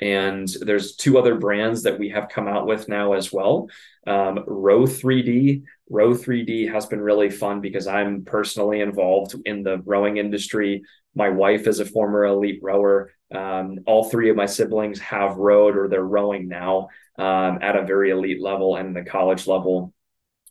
And 0.00 0.48
there's 0.60 0.96
two 0.96 1.18
other 1.18 1.36
brands 1.36 1.84
that 1.84 1.98
we 1.98 2.08
have 2.10 2.28
come 2.28 2.48
out 2.48 2.66
with 2.66 2.88
now 2.88 3.12
as 3.12 3.32
well. 3.32 3.68
Um, 4.06 4.44
Row 4.46 4.82
3D. 4.82 5.62
Row 5.88 6.14
3D 6.14 6.72
has 6.72 6.86
been 6.86 7.00
really 7.00 7.30
fun 7.30 7.60
because 7.60 7.86
I'm 7.86 8.24
personally 8.24 8.80
involved 8.80 9.36
in 9.44 9.62
the 9.62 9.78
rowing 9.84 10.16
industry 10.16 10.82
My 11.14 11.28
wife 11.28 11.68
is 11.68 11.78
a 11.78 11.84
former 11.84 12.24
elite 12.24 12.58
rower. 12.62 13.12
Um, 13.32 13.78
all 13.86 14.04
three 14.10 14.30
of 14.30 14.36
my 14.36 14.46
siblings 14.46 14.98
have 15.00 15.36
rowed 15.36 15.76
or 15.76 15.88
they're 15.88 16.02
rowing 16.02 16.48
now 16.48 16.88
um, 17.18 17.58
at 17.62 17.76
a 17.76 17.84
very 17.84 18.10
elite 18.10 18.42
level 18.42 18.76
and 18.76 18.94
the 18.94 19.04
college 19.04 19.46
level. 19.46 19.92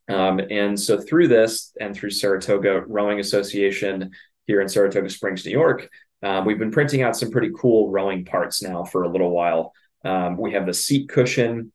Um, 0.08 0.40
and 0.40 0.80
so 0.80 1.00
through 1.00 1.28
this 1.30 1.74
and 1.80 1.96
through 1.96 2.12
Saratoga 2.12 2.84
Rowing 2.88 3.20
Association 3.20 4.12
here 4.48 4.62
in 4.62 4.68
Saratoga 4.68 5.10
Springs, 5.10 5.46
New 5.46 5.52
York, 5.52 5.90
uh, 6.24 6.42
we've 6.46 6.60
been 6.60 6.72
printing 6.72 7.02
out 7.02 7.18
some 7.18 7.32
pretty 7.32 7.52
cool 7.56 7.92
rowing 7.92 8.24
parts 8.26 8.62
now 8.62 8.84
for 8.84 9.04
a 9.04 9.10
little 9.10 9.32
while. 9.32 9.74
Um, 10.06 10.38
we 10.38 10.54
have 10.54 10.66
the 10.66 10.74
seat 10.74 11.10
cushion, 11.10 11.72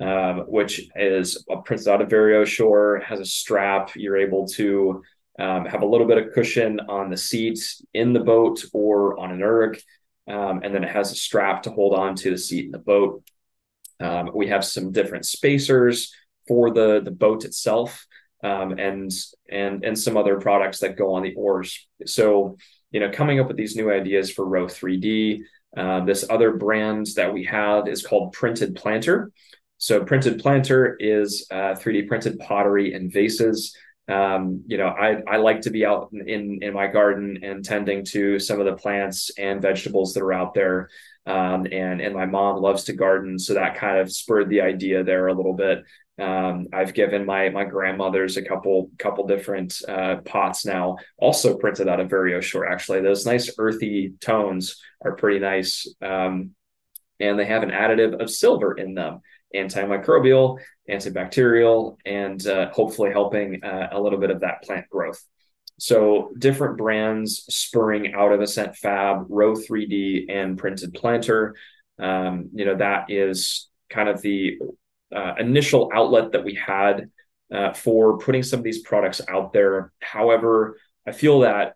um, 0.00 0.40
which 0.48 0.88
is 0.96 1.44
printed 1.64 1.88
out 1.88 2.02
of 2.02 2.08
Vario 2.08 2.44
Shore, 2.44 3.02
has 3.06 3.20
a 3.20 3.24
strap. 3.24 3.94
You're 3.94 4.16
able 4.16 4.46
to 4.48 5.02
um, 5.38 5.64
have 5.66 5.82
a 5.82 5.86
little 5.86 6.06
bit 6.06 6.18
of 6.18 6.32
cushion 6.32 6.80
on 6.88 7.10
the 7.10 7.16
seat 7.16 7.58
in 7.94 8.12
the 8.12 8.20
boat 8.20 8.64
or 8.72 9.18
on 9.18 9.30
an 9.30 9.42
erg. 9.42 9.80
Um, 10.28 10.60
and 10.62 10.74
then 10.74 10.84
it 10.84 10.90
has 10.90 11.12
a 11.12 11.16
strap 11.16 11.62
to 11.64 11.70
hold 11.70 11.94
on 11.94 12.14
to 12.16 12.30
the 12.30 12.38
seat 12.38 12.66
in 12.66 12.70
the 12.72 12.78
boat. 12.78 13.24
Um, 14.00 14.30
we 14.34 14.48
have 14.48 14.64
some 14.64 14.92
different 14.92 15.26
spacers 15.26 16.12
for 16.48 16.72
the 16.72 17.00
the 17.02 17.10
boat 17.10 17.44
itself, 17.44 18.06
um, 18.42 18.72
and 18.78 19.10
and 19.50 19.84
and 19.84 19.98
some 19.98 20.16
other 20.16 20.38
products 20.40 20.80
that 20.80 20.96
go 20.96 21.14
on 21.14 21.22
the 21.22 21.34
oars. 21.34 21.86
So 22.06 22.56
you 22.90 23.00
know, 23.00 23.10
coming 23.10 23.40
up 23.40 23.48
with 23.48 23.56
these 23.56 23.76
new 23.76 23.90
ideas 23.90 24.30
for 24.30 24.46
Row 24.46 24.66
3D. 24.66 25.40
Uh, 25.74 26.04
this 26.04 26.26
other 26.28 26.52
brand 26.52 27.06
that 27.16 27.32
we 27.32 27.44
have 27.44 27.88
is 27.88 28.06
called 28.06 28.32
Printed 28.32 28.76
Planter. 28.76 29.32
So 29.78 30.04
Printed 30.04 30.38
Planter 30.38 30.96
is 31.00 31.46
uh, 31.50 31.74
3D 31.74 32.06
printed 32.06 32.38
pottery 32.38 32.92
and 32.94 33.10
vases. 33.10 33.74
Um, 34.06 34.62
you 34.66 34.76
know, 34.76 34.88
I, 34.88 35.22
I 35.28 35.38
like 35.38 35.62
to 35.62 35.70
be 35.70 35.86
out 35.86 36.10
in, 36.12 36.58
in 36.62 36.74
my 36.74 36.86
garden 36.88 37.38
and 37.42 37.64
tending 37.64 38.04
to 38.06 38.38
some 38.38 38.60
of 38.60 38.66
the 38.66 38.74
plants 38.74 39.30
and 39.38 39.62
vegetables 39.62 40.12
that 40.14 40.22
are 40.22 40.32
out 40.32 40.54
there. 40.54 40.90
Um, 41.24 41.66
and, 41.70 42.00
and 42.00 42.14
my 42.14 42.26
mom 42.26 42.60
loves 42.60 42.84
to 42.84 42.92
garden. 42.92 43.38
So 43.38 43.54
that 43.54 43.76
kind 43.76 43.98
of 43.98 44.12
spurred 44.12 44.50
the 44.50 44.60
idea 44.60 45.02
there 45.04 45.28
a 45.28 45.34
little 45.34 45.54
bit. 45.54 45.84
Um, 46.18 46.68
I've 46.72 46.92
given 46.92 47.24
my 47.24 47.48
my 47.48 47.64
grandmother's 47.64 48.36
a 48.36 48.42
couple 48.42 48.90
couple 48.98 49.26
different 49.26 49.80
uh, 49.88 50.16
pots 50.24 50.66
now, 50.66 50.98
also 51.16 51.56
printed 51.56 51.88
out 51.88 52.00
of 52.00 52.08
Varioshore. 52.08 52.70
Actually, 52.70 53.00
those 53.00 53.24
nice 53.24 53.50
earthy 53.58 54.14
tones 54.20 54.80
are 55.02 55.16
pretty 55.16 55.38
nice, 55.38 55.86
um, 56.02 56.50
and 57.18 57.38
they 57.38 57.46
have 57.46 57.62
an 57.62 57.70
additive 57.70 58.20
of 58.20 58.30
silver 58.30 58.74
in 58.74 58.94
them, 58.94 59.20
antimicrobial, 59.56 60.58
antibacterial, 60.88 61.96
and 62.04 62.46
uh, 62.46 62.70
hopefully 62.72 63.10
helping 63.10 63.64
uh, 63.64 63.88
a 63.92 64.00
little 64.00 64.18
bit 64.18 64.30
of 64.30 64.40
that 64.40 64.62
plant 64.62 64.88
growth. 64.90 65.22
So 65.78 66.30
different 66.38 66.76
brands 66.76 67.44
spurring 67.48 68.12
out 68.14 68.32
of 68.32 68.40
Ascent 68.40 68.76
Fab, 68.76 69.26
Row 69.30 69.54
3D, 69.54 70.26
and 70.30 70.58
Printed 70.58 70.92
Planter. 70.92 71.56
Um, 71.98 72.50
you 72.52 72.66
know 72.66 72.76
that 72.76 73.06
is 73.10 73.70
kind 73.88 74.10
of 74.10 74.20
the 74.20 74.58
uh, 75.14 75.34
initial 75.38 75.90
outlet 75.94 76.32
that 76.32 76.44
we 76.44 76.54
had 76.54 77.10
uh, 77.52 77.72
for 77.72 78.18
putting 78.18 78.42
some 78.42 78.58
of 78.58 78.64
these 78.64 78.80
products 78.80 79.20
out 79.28 79.52
there. 79.52 79.92
However, 80.00 80.78
I 81.06 81.12
feel 81.12 81.40
that 81.40 81.74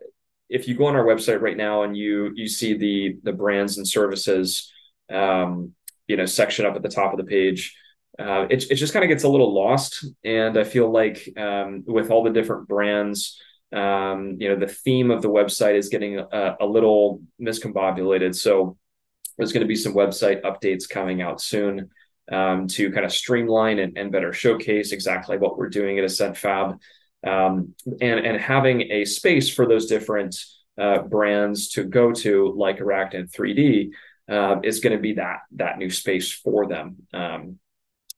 if 0.49 0.69
you 0.69 0.75
go 0.75 0.87
on 0.87 0.97
our 0.97 1.05
website 1.05 1.41
right 1.41 1.57
now 1.57 1.83
and 1.83 1.97
you 1.97 2.33
you 2.35 2.49
see 2.49 2.75
the 2.75 3.19
the 3.23 3.33
brands 3.33 3.79
and 3.79 3.87
services, 3.87 4.73
um, 5.11 5.73
you 6.07 6.17
know, 6.17 6.27
section 6.27 6.67
up 6.67 6.77
at 6.77 6.83
the 6.83 6.89
top 6.89 7.13
of 7.13 7.19
the 7.19 7.25
page, 7.25 7.77
uh, 8.19 8.47
it 8.49 8.71
it 8.71 8.77
just 8.77 8.93
kind 8.93 9.05
of 9.05 9.09
gets 9.09 9.25
a 9.25 9.29
little 9.29 9.53
lost. 9.53 10.07
And 10.25 10.57
I 10.57 10.65
feel 10.65 10.91
like 10.91 11.29
um, 11.37 11.85
with 11.87 12.11
all 12.11 12.23
the 12.23 12.31
different 12.31 12.69
brands, 12.69 13.41
um, 13.73 14.37
you 14.39 14.49
know, 14.49 14.57
the 14.57 14.69
theme 14.69 15.11
of 15.11 15.21
the 15.21 15.31
website 15.31 15.77
is 15.77 15.89
getting 15.89 16.19
a, 16.19 16.57
a 16.61 16.67
little 16.67 17.21
miscombobulated. 17.41 18.35
So 18.35 18.79
there's 19.37 19.53
going 19.53 19.63
to 19.63 19.69
be 19.69 19.77
some 19.77 19.95
website 19.95 20.43
updates 20.43 20.89
coming 20.89 21.21
out 21.21 21.41
soon 21.41 21.91
um, 22.31 22.67
to 22.69 22.91
kind 22.91 23.07
of 23.07 23.13
streamline 23.13 23.79
and, 23.79 23.97
and, 23.97 24.11
better 24.11 24.33
showcase 24.33 24.93
exactly 24.93 25.39
what 25.39 25.57
we're 25.57 25.69
doing 25.69 25.99
at 25.99 26.05
Ascent 26.05 26.37
Fab, 26.37 26.81
um, 27.27 27.75
and 28.01 28.27
and 28.27 28.41
having 28.41 28.83
a 28.91 29.05
space 29.05 29.49
for 29.49 29.67
those 29.67 29.87
different 29.87 30.37
uh, 30.79 30.99
brands 30.99 31.69
to 31.71 31.85
go 31.85 32.13
to, 32.13 32.53
like 32.57 32.79
Arachnid 32.79 33.33
3D, 33.33 33.91
uh, 34.29 34.61
is 34.63 34.81
going 34.81 34.97
to 34.97 35.03
be 35.03 35.15
that 35.15 35.41
that 35.53 35.79
new 35.79 35.91
space 35.91 36.33
for 36.33 36.67
them. 36.67 36.97
Um, 37.15 37.59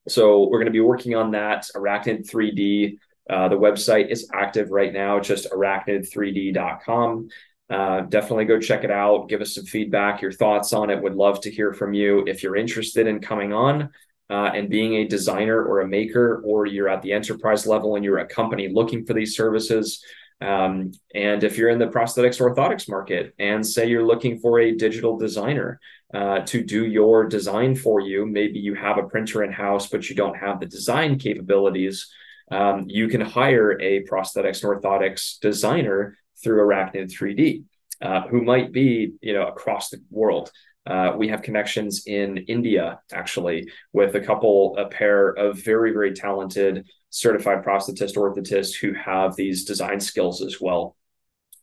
so 0.08 0.48
we're 0.48 0.58
going 0.58 0.66
to 0.66 0.72
be 0.72 0.80
working 0.80 1.14
on 1.14 1.32
that 1.32 1.66
Arachnid 1.74 2.28
3D. 2.28 2.98
Uh, 3.28 3.48
the 3.48 3.56
website 3.56 4.10
is 4.10 4.30
active 4.32 4.70
right 4.70 4.92
now, 4.92 5.20
just 5.20 5.50
arachnid3d.com. 5.50 7.28
Uh, 7.70 8.00
definitely 8.00 8.46
go 8.46 8.58
check 8.58 8.84
it 8.84 8.90
out. 8.90 9.28
Give 9.28 9.40
us 9.40 9.54
some 9.54 9.64
feedback, 9.64 10.22
your 10.22 10.32
thoughts 10.32 10.72
on 10.72 10.88
it. 10.90 11.02
Would 11.02 11.14
love 11.14 11.40
to 11.42 11.50
hear 11.50 11.72
from 11.72 11.92
you. 11.92 12.24
If 12.26 12.42
you're 12.42 12.56
interested 12.56 13.06
in 13.06 13.20
coming 13.20 13.52
on 13.52 13.90
uh, 14.30 14.50
and 14.54 14.70
being 14.70 14.94
a 14.94 15.06
designer 15.06 15.62
or 15.62 15.80
a 15.80 15.88
maker, 15.88 16.42
or 16.44 16.66
you're 16.66 16.88
at 16.88 17.02
the 17.02 17.12
enterprise 17.12 17.66
level 17.66 17.96
and 17.96 18.04
you're 18.04 18.18
a 18.18 18.26
company 18.26 18.68
looking 18.68 19.04
for 19.04 19.12
these 19.12 19.36
services, 19.36 20.02
um, 20.40 20.92
and 21.14 21.42
if 21.42 21.58
you're 21.58 21.68
in 21.68 21.78
the 21.78 21.88
prosthetics 21.88 22.40
orthotics 22.40 22.88
market 22.88 23.34
and 23.38 23.66
say 23.66 23.88
you're 23.88 24.06
looking 24.06 24.38
for 24.38 24.60
a 24.60 24.76
digital 24.76 25.18
designer 25.18 25.80
uh, 26.14 26.40
to 26.40 26.62
do 26.62 26.86
your 26.86 27.26
design 27.26 27.74
for 27.74 28.00
you, 28.00 28.24
maybe 28.24 28.60
you 28.60 28.74
have 28.74 28.98
a 28.98 29.02
printer 29.02 29.42
in 29.42 29.52
house, 29.52 29.88
but 29.88 30.08
you 30.08 30.14
don't 30.14 30.36
have 30.36 30.60
the 30.60 30.66
design 30.66 31.18
capabilities. 31.18 32.08
Um, 32.50 32.84
you 32.86 33.08
can 33.08 33.20
hire 33.20 33.78
a 33.80 34.04
prosthetics 34.04 34.64
orthotics 34.64 35.38
designer 35.40 36.16
through 36.42 36.66
Arachnid 36.66 37.12
3D, 37.12 37.64
uh, 38.02 38.28
who 38.28 38.42
might 38.42 38.72
be, 38.72 39.12
you 39.20 39.34
know, 39.34 39.46
across 39.46 39.90
the 39.90 40.00
world. 40.10 40.50
Uh, 40.86 41.12
we 41.16 41.28
have 41.28 41.42
connections 41.42 42.04
in 42.06 42.38
India, 42.48 42.98
actually, 43.12 43.70
with 43.92 44.14
a 44.14 44.20
couple, 44.20 44.76
a 44.78 44.86
pair 44.88 45.28
of 45.28 45.62
very, 45.62 45.92
very 45.92 46.14
talented 46.14 46.86
certified 47.10 47.62
prosthetist 47.64 48.16
orthotists 48.16 48.74
who 48.74 48.94
have 48.94 49.36
these 49.36 49.64
design 49.64 50.00
skills 50.00 50.42
as 50.42 50.60
well 50.60 50.96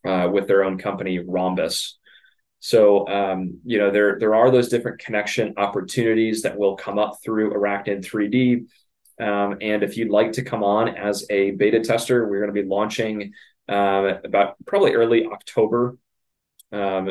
uh, 0.05 0.29
with 0.31 0.47
their 0.47 0.63
own 0.63 0.77
company, 0.77 1.19
Rhombus. 1.19 1.97
So, 2.59 3.07
um, 3.07 3.59
you 3.63 3.77
know, 3.77 3.91
there, 3.91 4.17
there 4.19 4.35
are 4.35 4.49
those 4.49 4.69
different 4.69 4.99
connection 4.99 5.53
opportunities 5.57 6.41
that 6.43 6.57
will 6.57 6.75
come 6.75 6.97
up 6.97 7.17
through 7.23 7.53
Arachnid 7.53 8.05
3D. 8.05 8.65
Um, 9.23 9.57
and 9.61 9.83
if 9.83 9.97
you'd 9.97 10.09
like 10.09 10.33
to 10.33 10.43
come 10.43 10.63
on 10.63 10.89
as 10.89 11.25
a 11.29 11.51
beta 11.51 11.79
tester, 11.79 12.27
we're 12.27 12.41
going 12.41 12.53
to 12.53 12.61
be 12.61 12.67
launching 12.67 13.33
uh, 13.69 14.19
about 14.23 14.55
probably 14.65 14.93
early 14.93 15.25
October. 15.25 15.97
Um, 16.71 17.09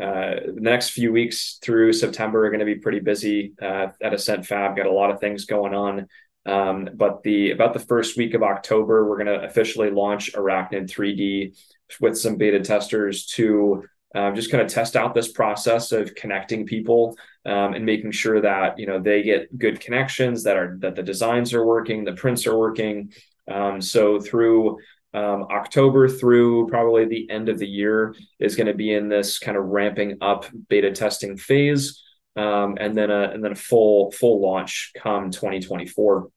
uh, 0.00 0.34
the 0.46 0.60
next 0.60 0.90
few 0.90 1.12
weeks 1.12 1.58
through 1.62 1.92
September 1.92 2.46
are 2.46 2.50
going 2.50 2.60
to 2.60 2.66
be 2.66 2.76
pretty 2.76 3.00
busy 3.00 3.52
uh, 3.60 3.88
at 4.00 4.14
Ascent 4.14 4.46
Fab. 4.46 4.76
Got 4.76 4.86
a 4.86 4.92
lot 4.92 5.10
of 5.10 5.20
things 5.20 5.44
going 5.44 5.74
on. 5.74 6.06
Um, 6.46 6.88
but 6.94 7.22
the 7.22 7.50
about 7.50 7.74
the 7.74 7.80
first 7.80 8.16
week 8.16 8.34
of 8.34 8.42
October, 8.42 9.06
we're 9.06 9.22
going 9.22 9.38
to 9.38 9.44
officially 9.46 9.90
launch 9.90 10.32
Arachnid 10.32 10.90
3D 10.90 11.54
with 12.00 12.18
some 12.18 12.36
beta 12.36 12.60
testers 12.60 13.26
to 13.26 13.84
um, 14.14 14.34
just 14.34 14.50
kind 14.50 14.62
of 14.62 14.68
test 14.68 14.96
out 14.96 15.14
this 15.14 15.30
process 15.30 15.92
of 15.92 16.14
connecting 16.14 16.66
people 16.66 17.16
um, 17.44 17.74
and 17.74 17.84
making 17.84 18.10
sure 18.10 18.40
that 18.40 18.78
you 18.78 18.86
know 18.86 19.00
they 19.00 19.22
get 19.22 19.56
good 19.58 19.80
connections 19.80 20.44
that 20.44 20.56
are 20.56 20.76
that 20.80 20.96
the 20.96 21.02
designs 21.02 21.52
are 21.52 21.64
working, 21.64 22.04
the 22.04 22.12
prints 22.12 22.46
are 22.46 22.56
working. 22.56 23.12
Um, 23.50 23.80
so 23.80 24.20
through 24.20 24.78
um, 25.12 25.46
October 25.50 26.08
through 26.08 26.68
probably 26.68 27.04
the 27.04 27.28
end 27.30 27.48
of 27.48 27.58
the 27.58 27.66
year 27.66 28.14
is 28.38 28.54
going 28.54 28.68
to 28.68 28.74
be 28.74 28.92
in 28.92 29.08
this 29.08 29.38
kind 29.38 29.56
of 29.56 29.64
ramping 29.64 30.18
up 30.20 30.46
beta 30.68 30.92
testing 30.92 31.36
phase, 31.36 32.02
um, 32.36 32.76
and 32.78 32.96
then 32.96 33.10
a 33.10 33.30
and 33.30 33.42
then 33.42 33.52
a 33.52 33.56
full 33.56 34.12
full 34.12 34.40
launch 34.40 34.92
come 34.96 35.30
2024. 35.30 36.28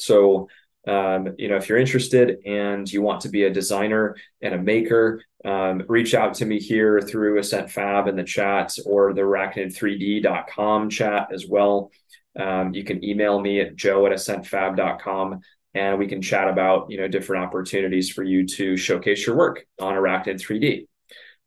So 0.00 0.48
um, 0.88 1.34
you 1.38 1.48
know 1.48 1.56
if 1.56 1.68
you're 1.68 1.78
interested 1.78 2.38
and 2.44 2.90
you 2.90 3.02
want 3.02 3.20
to 3.20 3.28
be 3.28 3.44
a 3.44 3.50
designer 3.50 4.16
and 4.40 4.54
a 4.54 4.58
maker, 4.58 5.22
um, 5.44 5.84
reach 5.88 6.14
out 6.14 6.34
to 6.34 6.44
me 6.44 6.58
here 6.58 7.00
through 7.00 7.38
Ascent 7.38 7.70
Fab 7.70 8.08
in 8.08 8.16
the 8.16 8.24
chat 8.24 8.74
or 8.84 9.12
the 9.14 9.22
arachnid3d.com 9.22 10.90
chat 10.90 11.28
as 11.32 11.46
well. 11.46 11.92
Um, 12.36 12.74
you 12.74 12.82
can 12.82 13.04
email 13.04 13.38
me 13.38 13.60
at 13.60 13.76
joe 13.76 14.06
at 14.06 14.12
ascentfab.com 14.12 15.42
and 15.74 15.98
we 15.98 16.06
can 16.06 16.22
chat 16.22 16.48
about 16.48 16.90
you 16.90 16.98
know 16.98 17.08
different 17.08 17.44
opportunities 17.44 18.10
for 18.10 18.22
you 18.22 18.46
to 18.46 18.76
showcase 18.76 19.26
your 19.26 19.36
work 19.36 19.66
on 19.80 19.94
Arachnid 19.94 20.40
3D. 20.40 20.86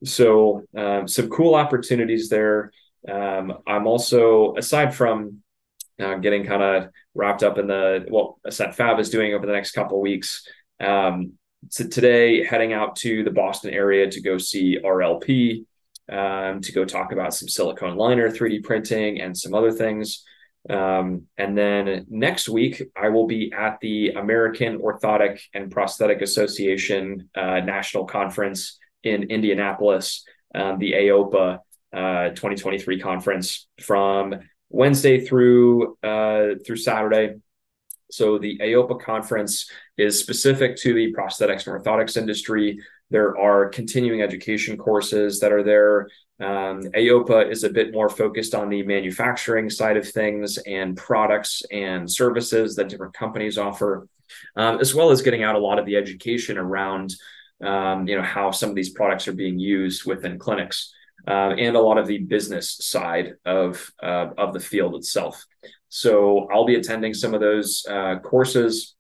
So 0.04 0.64
um, 0.76 1.08
some 1.08 1.30
cool 1.30 1.56
opportunities 1.56 2.30
there. 2.30 2.72
Um, 3.08 3.54
I'm 3.68 3.88
also 3.88 4.56
aside 4.56 4.94
from 4.94 5.42
uh, 6.00 6.16
getting 6.16 6.46
kind 6.46 6.62
of 6.62 6.90
wrapped 7.14 7.44
up 7.44 7.58
in 7.58 7.68
the 7.68 8.06
what 8.10 8.36
Ascent 8.46 8.76
Fab 8.76 9.00
is 9.00 9.10
doing 9.10 9.34
over 9.34 9.46
the 9.46 9.54
next 9.54 9.72
couple 9.72 10.02
weeks. 10.02 10.48
Um, 10.80 11.34
so 11.70 11.88
today, 11.88 12.44
heading 12.44 12.74
out 12.74 12.96
to 12.98 13.24
the 13.24 13.32
Boston 13.32 13.74
area 13.74 14.10
to 14.10 14.22
go 14.22 14.38
see 14.38 14.78
RLP, 14.84 15.66
um, 16.12 16.62
to 16.62 16.72
go 16.72 16.86
talk 16.86 17.12
about 17.12 17.34
some 17.34 17.48
silicone 17.48 17.98
liner 17.98 18.30
3D 18.30 18.64
printing 18.64 19.22
and 19.22 19.36
some 19.36 19.54
other 19.54 19.72
things. 19.72 20.24
Um, 20.70 21.24
and 21.38 21.58
then 21.58 22.06
next 22.10 22.50
week, 22.50 22.82
I 22.96 23.10
will 23.10 23.28
be 23.28 23.54
at 23.56 23.80
the 23.82 24.12
American 24.12 24.80
Orthotic 24.80 25.40
and 25.54 25.72
Prosthetic 25.72 26.22
Association 26.22 27.30
uh, 27.36 27.60
National 27.60 28.06
Conference 28.06 28.80
in 29.04 29.24
Indianapolis, 29.24 30.26
um, 30.56 30.80
the 30.80 30.94
AOPA 30.94 31.60
uh, 31.94 32.30
2023 32.30 33.00
conference 33.00 33.68
from 33.80 34.36
Wednesday 34.70 35.24
through 35.24 35.98
uh, 36.04 36.56
through 36.66 36.78
Saturday. 36.78 37.36
So 38.12 38.38
the 38.38 38.58
AOPA 38.60 39.02
conference 39.02 39.70
is 39.98 40.20
specific 40.20 40.78
to 40.78 40.94
the 40.94 41.14
prosthetics 41.14 41.68
and 41.68 41.84
orthotics 41.84 42.18
industry. 42.18 42.80
There 43.16 43.40
are 43.40 43.70
continuing 43.70 44.22
education 44.22 44.76
courses 44.76 45.40
that 45.40 45.54
are 45.54 45.64
there. 45.64 46.10
Um, 46.42 46.82
AOPA 46.82 47.50
is 47.50 47.64
a 47.64 47.70
bit 47.70 47.94
more 47.94 48.10
focused 48.10 48.54
on 48.54 48.68
the 48.68 48.84
manufacturing 48.84 49.70
side 49.70 49.96
of 49.96 50.06
things 50.06 50.58
and 50.58 50.98
products 50.98 51.64
and 51.72 52.12
services 52.12 52.76
that 52.76 52.90
different 52.90 53.14
companies 53.14 53.58
offer, 53.58 54.10
um, 54.58 54.82
as 54.82 54.94
well 54.94 55.12
as 55.12 55.22
getting 55.22 55.44
out 55.44 55.56
a 55.56 55.60
lot 55.60 55.80
of 55.80 55.86
the 55.86 55.96
education 55.96 56.58
around, 56.58 57.16
um, 57.64 58.06
you 58.06 58.18
know, 58.18 58.22
how 58.22 58.52
some 58.52 58.68
of 58.70 58.76
these 58.76 58.90
products 58.90 59.30
are 59.30 59.34
being 59.34 59.60
used 59.60 60.06
within 60.06 60.38
clinics 60.38 60.94
uh, 61.26 61.52
and 61.58 61.78
a 61.78 61.82
lot 61.82 61.98
of 61.98 62.08
the 62.08 62.18
business 62.18 62.78
side 62.82 63.36
of 63.46 63.94
uh, 64.04 64.28
of 64.38 64.52
the 64.52 64.60
field 64.60 64.94
itself. 64.96 65.46
So 65.88 66.50
I'll 66.52 66.66
be 66.66 66.76
attending 66.76 67.14
some 67.14 67.34
of 67.34 67.40
those 67.40 67.86
uh, 67.90 68.20
courses. 68.20 68.94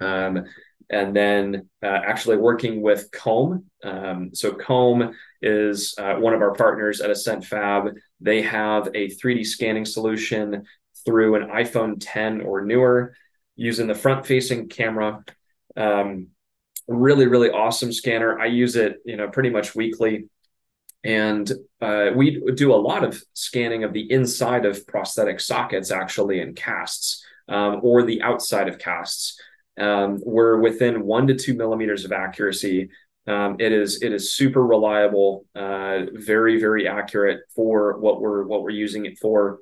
Um, 0.00 0.44
and 0.88 1.14
then 1.14 1.68
uh, 1.82 1.86
actually 1.86 2.36
working 2.36 2.82
with 2.82 3.10
Comb. 3.12 3.66
Um, 3.84 4.30
so 4.34 4.52
Comb 4.52 5.14
is 5.42 5.94
uh, 5.98 6.14
one 6.14 6.34
of 6.34 6.40
our 6.40 6.54
partners 6.54 7.00
at 7.00 7.10
Ascent 7.10 7.44
Fab. 7.44 7.94
They 8.20 8.42
have 8.42 8.88
a 8.88 9.08
3D 9.08 9.46
scanning 9.46 9.84
solution 9.84 10.64
through 11.04 11.36
an 11.36 11.48
iPhone 11.48 11.96
10 11.98 12.42
or 12.42 12.64
newer 12.64 13.14
using 13.56 13.86
the 13.86 13.94
front-facing 13.94 14.68
camera. 14.68 15.24
Um, 15.76 16.28
really, 16.88 17.26
really 17.26 17.50
awesome 17.50 17.92
scanner. 17.92 18.38
I 18.38 18.46
use 18.46 18.76
it, 18.76 18.96
you 19.04 19.16
know, 19.16 19.28
pretty 19.28 19.50
much 19.50 19.74
weekly. 19.74 20.28
And 21.02 21.50
uh, 21.80 22.10
we 22.14 22.42
do 22.54 22.74
a 22.74 22.76
lot 22.76 23.04
of 23.04 23.22
scanning 23.32 23.84
of 23.84 23.92
the 23.92 24.10
inside 24.10 24.66
of 24.66 24.86
prosthetic 24.86 25.40
sockets, 25.40 25.90
actually, 25.90 26.40
in 26.40 26.54
casts, 26.54 27.24
um, 27.48 27.80
or 27.82 28.02
the 28.02 28.20
outside 28.22 28.68
of 28.68 28.78
casts 28.78 29.40
um, 29.78 30.20
we're 30.24 30.58
within 30.58 31.04
one 31.04 31.26
to 31.28 31.34
two 31.34 31.54
millimeters 31.54 32.04
of 32.04 32.12
accuracy. 32.12 32.90
Um, 33.26 33.56
it 33.58 33.72
is 33.72 34.02
it 34.02 34.12
is 34.12 34.34
super 34.34 34.64
reliable, 34.64 35.44
uh, 35.54 36.00
very 36.14 36.58
very 36.58 36.88
accurate 36.88 37.40
for 37.54 37.98
what 37.98 38.20
we're 38.20 38.44
what 38.44 38.62
we're 38.62 38.70
using 38.70 39.06
it 39.06 39.18
for. 39.18 39.60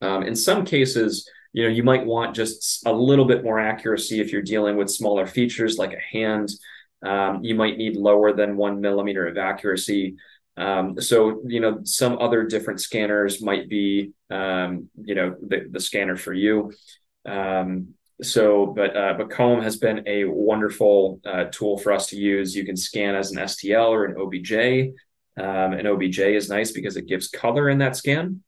Um, 0.00 0.22
in 0.24 0.36
some 0.36 0.64
cases, 0.64 1.28
you 1.52 1.64
know, 1.64 1.70
you 1.70 1.82
might 1.82 2.04
want 2.04 2.34
just 2.34 2.86
a 2.86 2.92
little 2.92 3.24
bit 3.24 3.44
more 3.44 3.58
accuracy 3.58 4.20
if 4.20 4.32
you're 4.32 4.42
dealing 4.42 4.76
with 4.76 4.90
smaller 4.90 5.26
features 5.26 5.78
like 5.78 5.92
a 5.92 6.16
hand. 6.16 6.50
Um, 7.02 7.42
you 7.42 7.54
might 7.54 7.78
need 7.78 7.96
lower 7.96 8.32
than 8.32 8.56
one 8.56 8.80
millimeter 8.80 9.26
of 9.26 9.36
accuracy. 9.36 10.16
Um, 10.56 11.00
so 11.00 11.42
you 11.46 11.60
know, 11.60 11.80
some 11.84 12.18
other 12.18 12.44
different 12.44 12.80
scanners 12.80 13.42
might 13.42 13.68
be 13.68 14.12
um, 14.30 14.88
you 15.02 15.14
know 15.14 15.34
the 15.40 15.66
the 15.70 15.80
scanner 15.80 16.16
for 16.16 16.32
you. 16.32 16.72
Um, 17.24 17.94
so 18.20 18.66
but 18.66 18.96
uh, 18.96 19.14
but 19.16 19.30
comb 19.30 19.62
has 19.62 19.76
been 19.76 20.02
a 20.06 20.24
wonderful 20.24 21.20
uh, 21.24 21.44
tool 21.50 21.78
for 21.78 21.92
us 21.92 22.08
to 22.08 22.16
use. 22.16 22.54
You 22.54 22.64
can 22.64 22.76
scan 22.76 23.14
as 23.14 23.30
an 23.30 23.38
stl 23.38 23.88
or 23.88 24.04
an 24.04 24.16
obj 24.20 24.52
um, 25.40 25.72
an 25.72 25.86
obj 25.86 26.18
is 26.18 26.48
nice 26.48 26.72
because 26.72 26.96
it 26.96 27.06
gives 27.06 27.28
color 27.28 27.68
in 27.68 27.78
that 27.78 27.96
scan. 27.96 28.42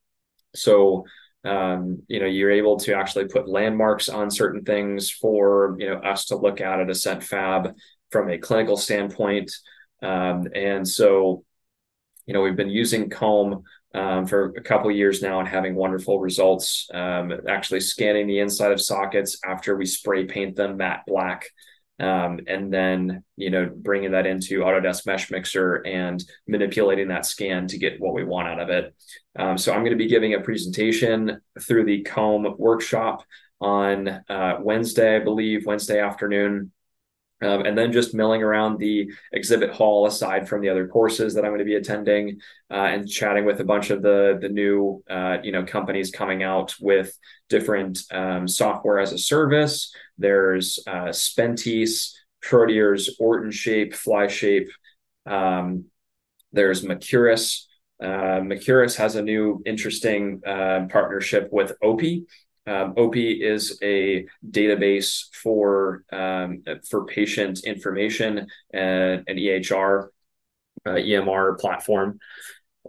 So 0.54 1.06
um, 1.44 2.02
you 2.08 2.20
know 2.20 2.26
you're 2.26 2.50
able 2.50 2.78
to 2.80 2.94
actually 2.94 3.26
put 3.26 3.48
landmarks 3.48 4.08
on 4.08 4.30
certain 4.30 4.64
things 4.64 5.10
for 5.10 5.76
you 5.78 5.88
know 5.88 5.96
us 5.96 6.26
to 6.26 6.36
look 6.36 6.60
at 6.60 6.80
at 6.80 6.90
ascent 6.90 7.22
fab 7.22 7.74
from 8.10 8.30
a 8.30 8.38
clinical 8.38 8.76
standpoint. 8.76 9.52
Um, 10.02 10.48
and 10.54 10.86
so 10.86 11.44
you 12.26 12.34
know 12.34 12.42
we've 12.42 12.56
been 12.56 12.70
using 12.70 13.10
comb 13.10 13.64
um, 13.94 14.26
for 14.26 14.46
a 14.56 14.62
couple 14.62 14.90
years 14.90 15.22
now 15.22 15.38
and 15.38 15.48
having 15.48 15.74
wonderful 15.74 16.18
results. 16.18 16.88
Um, 16.92 17.32
actually, 17.48 17.80
scanning 17.80 18.26
the 18.26 18.40
inside 18.40 18.72
of 18.72 18.80
sockets 18.80 19.38
after 19.44 19.76
we 19.76 19.86
spray 19.86 20.24
paint 20.26 20.56
them 20.56 20.76
matte 20.76 21.04
black, 21.06 21.46
um, 22.00 22.40
and 22.48 22.72
then 22.72 23.22
you 23.36 23.50
know 23.50 23.70
bringing 23.74 24.10
that 24.10 24.26
into 24.26 24.60
Autodesk 24.60 25.06
Mesh 25.06 25.30
Mixer 25.30 25.76
and 25.86 26.22
manipulating 26.48 27.08
that 27.08 27.24
scan 27.24 27.68
to 27.68 27.78
get 27.78 28.00
what 28.00 28.14
we 28.14 28.24
want 28.24 28.48
out 28.48 28.60
of 28.60 28.68
it. 28.68 28.94
Um, 29.38 29.56
so 29.56 29.72
I'm 29.72 29.80
going 29.80 29.92
to 29.92 29.96
be 29.96 30.08
giving 30.08 30.34
a 30.34 30.40
presentation 30.40 31.40
through 31.60 31.84
the 31.84 32.02
Comb 32.02 32.56
workshop 32.58 33.24
on 33.60 34.08
uh, 34.08 34.58
Wednesday, 34.60 35.16
I 35.16 35.20
believe, 35.20 35.66
Wednesday 35.66 36.00
afternoon. 36.00 36.72
Um, 37.44 37.66
and 37.66 37.76
then 37.76 37.92
just 37.92 38.14
milling 38.14 38.42
around 38.42 38.78
the 38.78 39.12
exhibit 39.32 39.70
hall 39.70 40.06
aside 40.06 40.48
from 40.48 40.62
the 40.62 40.70
other 40.70 40.88
courses 40.88 41.34
that 41.34 41.44
I'm 41.44 41.50
going 41.50 41.58
to 41.58 41.64
be 41.64 41.74
attending 41.74 42.40
uh, 42.70 42.74
and 42.74 43.08
chatting 43.08 43.44
with 43.44 43.60
a 43.60 43.64
bunch 43.64 43.90
of 43.90 44.02
the 44.02 44.38
the 44.40 44.48
new 44.48 45.02
uh, 45.10 45.38
you 45.42 45.52
know 45.52 45.64
companies 45.64 46.10
coming 46.10 46.42
out 46.42 46.74
with 46.80 47.16
different 47.48 48.00
um, 48.10 48.48
software 48.48 48.98
as 48.98 49.12
a 49.12 49.18
service. 49.18 49.94
There's 50.16 50.78
uh, 50.86 51.10
Spentys, 51.10 52.12
Proteors, 52.40 53.10
Orton 53.18 53.50
Shape, 53.50 53.94
Fly 53.94 54.26
Shape. 54.28 54.70
Um, 55.26 55.86
there's 56.52 56.84
Mecuris. 56.84 57.64
Uh, 58.02 58.40
Mecuris 58.40 58.96
has 58.96 59.16
a 59.16 59.22
new 59.22 59.62
interesting 59.66 60.40
uh, 60.46 60.86
partnership 60.90 61.48
with 61.52 61.72
Opie, 61.82 62.24
um, 62.66 62.94
OPI 62.94 63.42
is 63.42 63.78
a 63.82 64.26
database 64.50 65.24
for 65.34 66.04
um, 66.12 66.62
for 66.88 67.04
patient 67.04 67.64
information 67.64 68.46
and 68.72 69.24
an 69.26 69.36
EHR, 69.36 70.08
uh, 70.86 70.90
EMR 70.90 71.58
platform, 71.58 72.18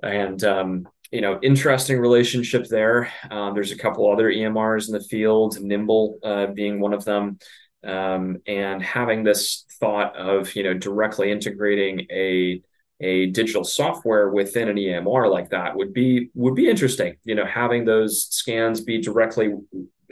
and 0.01 0.41
um, 0.43 0.87
you 1.11 1.21
know 1.21 1.39
interesting 1.43 1.99
relationship 1.99 2.67
there. 2.67 3.11
Um, 3.29 3.53
there's 3.53 3.71
a 3.71 3.77
couple 3.77 4.09
other 4.11 4.31
EMRs 4.31 4.87
in 4.87 4.93
the 4.93 5.03
field, 5.03 5.59
Nimble 5.59 6.19
uh, 6.23 6.47
being 6.47 6.79
one 6.79 6.93
of 6.93 7.03
them, 7.03 7.37
um, 7.83 8.37
and 8.47 8.81
having 8.81 9.23
this 9.23 9.65
thought 9.79 10.15
of 10.15 10.55
you 10.55 10.63
know 10.63 10.73
directly 10.73 11.31
integrating 11.31 12.07
a 12.11 12.61
a 13.01 13.27
digital 13.27 13.63
software 13.63 14.29
within 14.29 14.69
an 14.69 14.77
EMR 14.77 15.29
like 15.29 15.49
that 15.49 15.75
would 15.75 15.93
be 15.93 16.29
would 16.33 16.55
be 16.55 16.69
interesting. 16.69 17.17
You 17.23 17.35
know, 17.35 17.45
having 17.45 17.85
those 17.85 18.27
scans 18.29 18.81
be 18.81 19.01
directly 19.01 19.53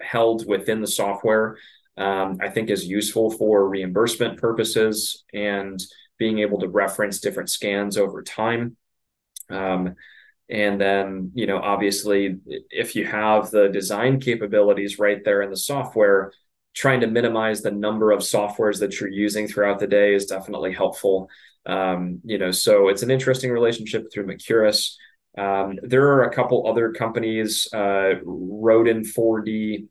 held 0.01 0.47
within 0.47 0.81
the 0.81 0.87
software, 0.87 1.57
um, 1.97 2.37
I 2.41 2.49
think 2.49 2.69
is 2.69 2.85
useful 2.85 3.31
for 3.31 3.67
reimbursement 3.69 4.39
purposes 4.39 5.23
and 5.33 5.81
being 6.17 6.39
able 6.39 6.59
to 6.59 6.67
reference 6.67 7.19
different 7.19 7.49
scans 7.49 7.97
over 7.97 8.21
time. 8.21 8.75
Um, 9.49 9.95
and 10.49 10.79
then, 10.79 11.31
you 11.33 11.47
know, 11.47 11.57
obviously, 11.57 12.37
if 12.69 12.95
you 12.95 13.05
have 13.05 13.49
the 13.49 13.69
design 13.69 14.19
capabilities 14.19 14.99
right 14.99 15.23
there 15.23 15.41
in 15.41 15.49
the 15.49 15.57
software, 15.57 16.31
trying 16.73 17.01
to 17.01 17.07
minimize 17.07 17.61
the 17.61 17.71
number 17.71 18.11
of 18.11 18.19
softwares 18.19 18.79
that 18.79 18.99
you're 18.99 19.09
using 19.09 19.47
throughout 19.47 19.79
the 19.79 19.87
day 19.87 20.13
is 20.13 20.25
definitely 20.25 20.73
helpful. 20.73 21.29
Um, 21.65 22.19
you 22.23 22.37
know, 22.37 22.51
so 22.51 22.89
it's 22.89 23.03
an 23.03 23.11
interesting 23.11 23.51
relationship 23.51 24.11
through 24.11 24.27
Mecuris. 24.27 24.95
Um, 25.37 25.79
there 25.81 26.07
are 26.09 26.23
a 26.23 26.33
couple 26.33 26.67
other 26.67 26.91
companies, 26.91 27.67
uh, 27.73 28.15
Rodin 28.23 29.01
4D 29.01 29.87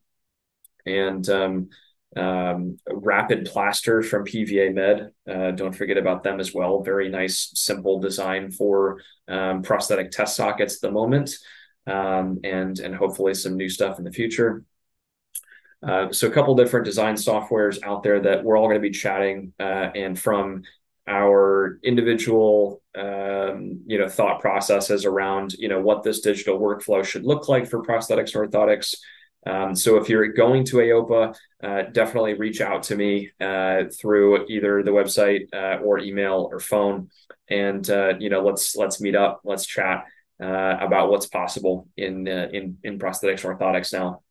and 0.86 1.28
um, 1.28 1.68
um, 2.16 2.78
Rapid 2.90 3.46
Plaster 3.46 4.02
from 4.02 4.24
PVA 4.24 4.74
Med. 4.74 5.12
Uh, 5.28 5.50
don't 5.52 5.74
forget 5.74 5.96
about 5.96 6.22
them 6.22 6.40
as 6.40 6.54
well. 6.54 6.82
Very 6.82 7.08
nice, 7.08 7.50
simple 7.54 8.00
design 8.00 8.50
for 8.50 9.00
um, 9.28 9.62
prosthetic 9.62 10.10
test 10.10 10.36
sockets 10.36 10.76
at 10.76 10.80
the 10.82 10.90
moment, 10.90 11.34
um, 11.86 12.40
and 12.44 12.78
and 12.78 12.94
hopefully 12.94 13.34
some 13.34 13.56
new 13.56 13.68
stuff 13.68 13.98
in 13.98 14.04
the 14.04 14.12
future. 14.12 14.64
Uh, 15.82 16.12
so 16.12 16.28
a 16.28 16.30
couple 16.30 16.54
different 16.54 16.84
design 16.84 17.16
softwares 17.16 17.82
out 17.82 18.04
there 18.04 18.20
that 18.20 18.44
we're 18.44 18.56
all 18.56 18.68
going 18.68 18.80
to 18.80 18.80
be 18.80 18.90
chatting 18.90 19.52
uh, 19.58 19.90
and 19.96 20.16
from 20.16 20.62
our 21.12 21.78
individual 21.84 22.82
um, 22.96 23.82
you 23.86 23.98
know 23.98 24.08
thought 24.08 24.40
processes 24.40 25.04
around 25.04 25.52
you 25.54 25.68
know 25.68 25.80
what 25.80 26.02
this 26.02 26.20
digital 26.20 26.58
workflow 26.58 27.04
should 27.04 27.24
look 27.24 27.48
like 27.48 27.68
for 27.68 27.82
prosthetics 27.82 28.34
and 28.34 28.50
orthotics 28.50 28.94
um, 29.44 29.74
so 29.74 29.96
if 29.96 30.08
you're 30.08 30.28
going 30.28 30.64
to 30.66 30.76
AOPA, 30.76 31.36
uh, 31.62 31.82
definitely 31.92 32.34
reach 32.34 32.60
out 32.60 32.84
to 32.84 32.96
me 32.96 33.30
uh, 33.40 33.84
through 34.00 34.46
either 34.46 34.82
the 34.82 34.92
website 34.92 35.52
uh, 35.52 35.82
or 35.82 35.98
email 35.98 36.48
or 36.50 36.60
phone, 36.60 37.10
and 37.50 37.88
uh, 37.90 38.14
you 38.18 38.30
know 38.30 38.42
let's 38.42 38.76
let's 38.76 39.00
meet 39.00 39.16
up, 39.16 39.40
let's 39.44 39.66
chat 39.66 40.04
uh, 40.40 40.76
about 40.80 41.10
what's 41.10 41.26
possible 41.26 41.88
in 41.96 42.28
uh, 42.28 42.48
in 42.52 42.78
in 42.84 42.98
prosthetics 42.98 43.44
and 43.44 43.58
orthotics 43.58 43.92
now. 43.92 44.22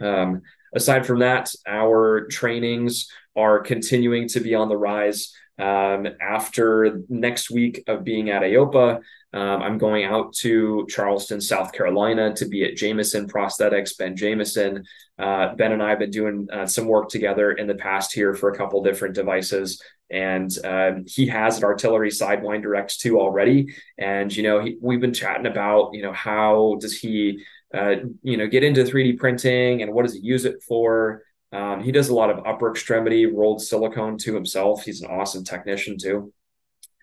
Um, 0.00 0.42
aside 0.74 1.06
from 1.06 1.20
that, 1.20 1.52
our 1.66 2.28
trainings 2.28 3.08
are 3.34 3.60
continuing 3.60 4.28
to 4.28 4.40
be 4.40 4.54
on 4.54 4.68
the 4.68 4.76
rise. 4.76 5.34
Um, 5.58 6.06
after 6.20 7.00
next 7.08 7.50
week 7.50 7.82
of 7.86 8.04
being 8.04 8.30
at 8.30 8.42
AOPA, 8.42 9.00
Um, 9.32 9.62
I'm 9.62 9.78
going 9.78 10.04
out 10.04 10.32
to 10.36 10.86
Charleston, 10.88 11.40
South 11.40 11.72
Carolina 11.72 12.32
to 12.34 12.46
be 12.48 12.64
at 12.64 12.76
Jamieson 12.76 13.28
Prosthetics, 13.28 13.98
Ben 13.98 14.16
Jamieson. 14.16 14.84
Uh, 15.18 15.54
ben 15.54 15.72
and 15.72 15.82
I 15.82 15.90
have 15.90 15.98
been 15.98 16.10
doing 16.10 16.48
uh, 16.50 16.66
some 16.66 16.86
work 16.86 17.10
together 17.10 17.52
in 17.52 17.66
the 17.66 17.74
past 17.74 18.14
here 18.14 18.32
for 18.34 18.50
a 18.50 18.56
couple 18.56 18.82
different 18.82 19.14
devices. 19.14 19.82
And 20.10 20.50
um, 20.64 21.04
he 21.06 21.26
has 21.26 21.58
an 21.58 21.64
artillery 21.64 22.10
Sidewinder 22.10 22.72
X2 22.82 23.18
already. 23.18 23.74
And, 23.98 24.34
you 24.34 24.42
know, 24.42 24.60
he, 24.60 24.78
we've 24.80 25.00
been 25.00 25.12
chatting 25.12 25.46
about, 25.46 25.90
you 25.92 26.02
know, 26.02 26.12
how 26.12 26.76
does 26.80 26.98
he, 26.98 27.44
uh, 27.74 27.96
you 28.22 28.36
know, 28.38 28.46
get 28.46 28.62
into 28.64 28.84
3D 28.84 29.18
printing 29.18 29.82
and 29.82 29.92
what 29.92 30.04
does 30.04 30.14
he 30.14 30.20
use 30.20 30.44
it 30.46 30.62
for? 30.62 31.24
Um, 31.52 31.82
he 31.82 31.92
does 31.92 32.08
a 32.08 32.14
lot 32.14 32.30
of 32.30 32.44
upper 32.46 32.70
extremity 32.70 33.26
rolled 33.26 33.62
silicone 33.62 34.18
to 34.18 34.34
himself. 34.34 34.84
He's 34.84 35.02
an 35.02 35.10
awesome 35.10 35.44
technician 35.44 35.96
too, 35.98 36.32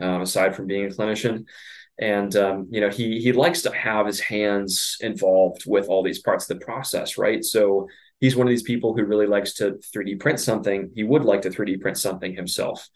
um, 0.02 0.22
aside 0.22 0.56
from 0.56 0.68
being 0.68 0.86
a 0.86 0.90
clinician. 0.90 1.46
And 2.00 2.36
um, 2.36 2.68
you 2.72 2.82
know 2.82 2.90
he 2.90 3.20
he 3.22 3.32
likes 3.32 3.62
to 3.64 3.72
have 3.72 4.08
his 4.08 4.20
hands 4.20 4.98
involved 5.00 5.64
with 5.68 5.88
all 5.88 6.04
these 6.04 6.22
parts 6.22 6.50
of 6.50 6.60
the 6.60 6.66
process 6.66 7.18
right? 7.18 7.44
So 7.44 7.88
he's 8.20 8.36
one 8.36 8.48
of 8.48 8.52
these 8.52 8.64
people 8.64 8.96
who 8.96 9.06
really 9.06 9.28
likes 9.28 9.54
to 9.56 9.80
3d 9.96 10.20
print 10.20 10.40
something. 10.40 10.92
He 10.96 11.04
would 11.04 11.24
like 11.24 11.44
to 11.44 11.50
3d 11.50 11.82
print 11.82 11.98
something 11.98 12.36
himself. 12.36 12.90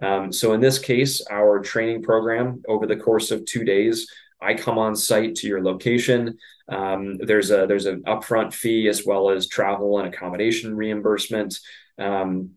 Um, 0.00 0.32
so 0.32 0.52
in 0.52 0.60
this 0.60 0.78
case 0.78 1.20
our 1.30 1.60
training 1.60 2.02
program 2.02 2.62
over 2.68 2.86
the 2.86 2.96
course 2.96 3.30
of 3.30 3.44
two 3.44 3.64
days 3.64 4.08
i 4.44 4.54
come 4.54 4.78
on 4.78 4.94
site 4.94 5.34
to 5.36 5.46
your 5.46 5.62
location. 5.62 6.38
Um, 6.68 7.16
there's 7.18 7.50
a 7.50 7.66
there's 7.66 7.86
an 7.86 8.02
upfront 8.04 8.52
fee 8.52 8.88
as 8.88 9.04
well 9.04 9.30
as 9.30 9.48
travel 9.48 9.98
and 9.98 10.12
accommodation 10.12 10.76
reimbursement. 10.76 11.58
Um, 11.98 12.50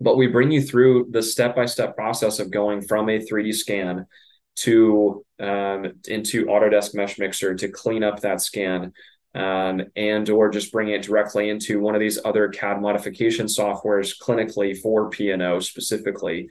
but 0.00 0.16
we 0.16 0.26
bring 0.26 0.50
you 0.50 0.60
through 0.60 1.08
the 1.10 1.22
step-by-step 1.22 1.94
process 1.94 2.40
of 2.40 2.50
going 2.50 2.82
from 2.82 3.08
a 3.08 3.20
3d 3.20 3.54
scan 3.54 4.06
to 4.54 5.24
um, 5.38 5.92
into 6.06 6.46
Autodesk 6.46 6.94
Mesh 6.94 7.18
Mixer 7.18 7.54
to 7.54 7.68
clean 7.68 8.02
up 8.02 8.20
that 8.20 8.40
scan, 8.40 8.92
um, 9.34 9.82
and 9.96 10.28
or 10.28 10.50
just 10.50 10.72
bring 10.72 10.88
it 10.88 11.02
directly 11.02 11.48
into 11.48 11.80
one 11.80 11.94
of 11.94 12.00
these 12.00 12.18
other 12.24 12.48
CAD 12.48 12.82
modification 12.82 13.46
softwares 13.46 14.14
clinically 14.20 14.78
for 14.78 15.08
P&O 15.08 15.60
specifically, 15.60 16.48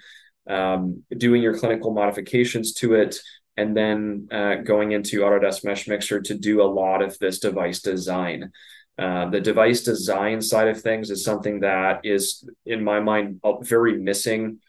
um, 0.49 1.03
doing 1.17 1.41
your 1.41 1.57
clinical 1.57 1.93
modifications 1.93 2.73
to 2.73 2.95
it, 2.95 3.19
and 3.57 3.75
then 3.75 4.27
uh, 4.31 4.55
going 4.55 4.91
into 4.91 5.21
Autodesk 5.21 5.63
Mesh 5.63 5.87
Mixer 5.87 6.21
to 6.21 6.37
do 6.37 6.61
a 6.61 6.63
lot 6.63 7.01
of 7.01 7.17
this 7.19 7.39
device 7.39 7.81
design. 7.81 8.51
Uh, 8.97 9.29
the 9.29 9.39
device 9.41 9.81
design 9.81 10.41
side 10.41 10.67
of 10.67 10.81
things 10.81 11.09
is 11.09 11.23
something 11.23 11.61
that 11.61 12.01
is, 12.03 12.47
in 12.65 12.83
my 12.83 12.99
mind, 12.99 13.41
very 13.61 13.97
missing 13.97 14.59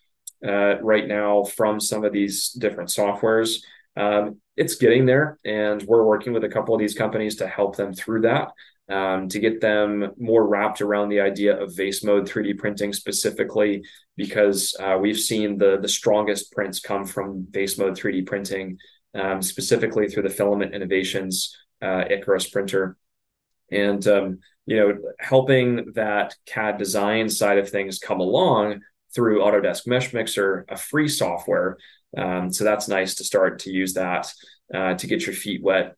uh, 0.46 0.80
right 0.80 1.06
now 1.06 1.44
from 1.44 1.78
some 1.80 2.04
of 2.04 2.12
these 2.12 2.50
different 2.50 2.90
softwares. 2.90 3.62
Um, 3.96 4.38
it's 4.56 4.76
getting 4.76 5.06
there, 5.06 5.38
and 5.44 5.82
we're 5.82 6.04
working 6.04 6.32
with 6.32 6.44
a 6.44 6.48
couple 6.48 6.74
of 6.74 6.80
these 6.80 6.94
companies 6.94 7.36
to 7.36 7.46
help 7.46 7.76
them 7.76 7.92
through 7.92 8.22
that. 8.22 8.52
Um, 8.88 9.28
to 9.28 9.38
get 9.38 9.60
them 9.60 10.10
more 10.18 10.46
wrapped 10.46 10.82
around 10.82 11.08
the 11.08 11.20
idea 11.20 11.56
of 11.56 11.74
vase 11.74 12.04
mode 12.04 12.28
3D 12.28 12.58
printing 12.58 12.92
specifically, 12.92 13.84
because 14.16 14.76
uh, 14.80 14.98
we've 15.00 15.18
seen 15.18 15.56
the 15.56 15.78
the 15.80 15.88
strongest 15.88 16.52
prints 16.52 16.80
come 16.80 17.06
from 17.06 17.46
vase 17.50 17.78
mode 17.78 17.94
3D 17.94 18.26
printing, 18.26 18.78
um, 19.14 19.40
specifically 19.40 20.08
through 20.08 20.24
the 20.24 20.30
Filament 20.30 20.74
Innovations 20.74 21.56
uh, 21.80 22.04
Icarus 22.10 22.48
printer, 22.48 22.96
and 23.70 24.06
um, 24.08 24.40
you 24.66 24.76
know 24.76 24.98
helping 25.18 25.92
that 25.94 26.34
CAD 26.46 26.76
design 26.76 27.28
side 27.28 27.58
of 27.58 27.70
things 27.70 27.98
come 27.98 28.20
along 28.20 28.80
through 29.14 29.40
Autodesk 29.40 29.86
Mesh 29.86 30.12
Mixer, 30.12 30.64
a 30.68 30.76
free 30.76 31.08
software. 31.08 31.78
Um, 32.16 32.52
so 32.52 32.64
that's 32.64 32.88
nice 32.88 33.14
to 33.16 33.24
start 33.24 33.60
to 33.60 33.70
use 33.70 33.94
that 33.94 34.32
uh, 34.72 34.94
to 34.94 35.06
get 35.06 35.26
your 35.26 35.34
feet 35.34 35.62
wet. 35.62 35.96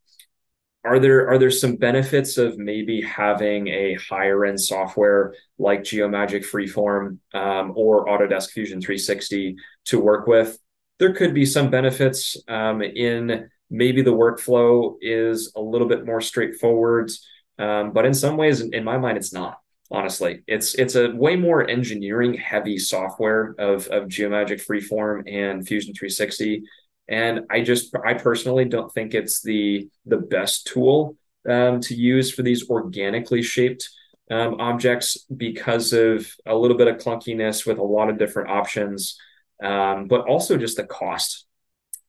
Are 0.84 0.98
there 0.98 1.28
are 1.28 1.38
there 1.38 1.50
some 1.50 1.76
benefits 1.76 2.36
of 2.36 2.58
maybe 2.58 3.00
having 3.00 3.68
a 3.68 3.94
higher 3.94 4.44
end 4.44 4.60
software 4.60 5.34
like 5.58 5.82
Geomagic 5.82 6.44
Freeform 6.44 7.18
um, 7.32 7.72
or 7.74 8.06
Autodesk 8.06 8.50
Fusion 8.50 8.80
360 8.80 9.56
to 9.86 9.98
work 9.98 10.26
with? 10.26 10.58
There 10.98 11.14
could 11.14 11.32
be 11.32 11.46
some 11.46 11.70
benefits 11.70 12.36
um, 12.48 12.82
in 12.82 13.48
maybe 13.70 14.02
the 14.02 14.12
workflow 14.12 14.96
is 15.00 15.52
a 15.56 15.60
little 15.60 15.88
bit 15.88 16.04
more 16.04 16.20
straightforward, 16.20 17.10
um, 17.58 17.92
but 17.92 18.04
in 18.04 18.12
some 18.12 18.36
ways, 18.36 18.60
in 18.60 18.84
my 18.84 18.98
mind, 18.98 19.16
it's 19.16 19.32
not 19.32 19.58
honestly 19.90 20.42
it's 20.46 20.74
it's 20.74 20.94
a 20.94 21.10
way 21.10 21.36
more 21.36 21.68
engineering 21.68 22.34
heavy 22.34 22.78
software 22.78 23.54
of 23.58 23.86
of 23.88 24.04
geomagic 24.04 24.64
freeform 24.64 25.22
and 25.30 25.66
fusion 25.66 25.92
360 25.94 26.64
and 27.08 27.40
i 27.50 27.60
just 27.60 27.94
i 28.04 28.14
personally 28.14 28.64
don't 28.64 28.92
think 28.92 29.14
it's 29.14 29.42
the 29.42 29.88
the 30.06 30.16
best 30.16 30.66
tool 30.66 31.16
um, 31.48 31.80
to 31.80 31.94
use 31.94 32.32
for 32.32 32.42
these 32.42 32.70
organically 32.70 33.42
shaped 33.42 33.90
um, 34.30 34.54
objects 34.58 35.26
because 35.36 35.92
of 35.92 36.26
a 36.46 36.54
little 36.54 36.76
bit 36.76 36.88
of 36.88 36.96
clunkiness 36.96 37.66
with 37.66 37.78
a 37.78 37.82
lot 37.82 38.08
of 38.08 38.18
different 38.18 38.48
options 38.48 39.18
um, 39.62 40.06
but 40.08 40.26
also 40.28 40.56
just 40.56 40.76
the 40.76 40.84
cost. 40.84 41.46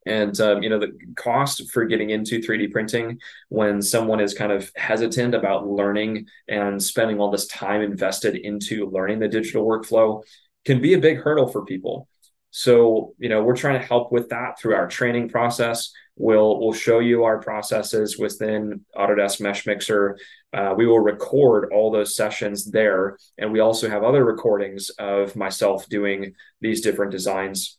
And 0.08 0.40
um, 0.40 0.62
you 0.62 0.70
know 0.70 0.78
the 0.78 0.92
cost 1.16 1.72
for 1.72 1.84
getting 1.86 2.12
into 2.12 2.40
3d 2.40 2.72
printing 2.72 3.20
when 3.50 3.82
someone 3.82 4.20
is 4.20 4.36
kind 4.36 4.52
of 4.52 4.72
hesitant 4.76 5.34
about 5.34 5.68
learning 5.68 6.28
and 6.48 6.82
spending 6.82 7.20
all 7.20 7.32
this 7.32 7.48
time 7.48 7.82
invested 7.82 8.36
into 8.36 8.88
learning 8.92 9.18
the 9.18 9.28
digital 9.28 9.66
workflow 9.66 10.22
can 10.64 10.80
be 10.80 10.94
a 10.94 11.00
big 11.00 11.18
hurdle 11.18 11.48
for 11.48 11.66
people 11.66 12.08
so 12.58 13.14
you 13.18 13.28
know 13.28 13.44
we're 13.44 13.56
trying 13.56 13.80
to 13.80 13.86
help 13.86 14.12
with 14.12 14.30
that 14.30 14.58
through 14.58 14.74
our 14.76 14.88
training 14.88 15.28
process 15.28 15.92
we'll 16.16 16.60
we'll 16.60 16.74
show 16.74 17.00
you 17.00 17.24
our 17.24 17.42
processes 17.42 18.18
within 18.18 18.80
autodesk 18.96 19.42
mesh 19.42 19.66
mixer 19.66 20.18
uh, 20.54 20.74
we 20.78 20.88
will 20.88 21.00
record 21.00 21.70
all 21.74 21.92
those 21.92 22.16
sessions 22.16 22.72
there 22.72 23.18
and 23.38 23.52
we 23.52 23.60
also 23.60 23.90
have 23.90 24.04
other 24.04 24.24
recordings 24.24 24.90
of 25.00 25.36
myself 25.36 25.90
doing 25.90 26.34
these 26.62 26.80
different 26.82 27.12
designs 27.12 27.78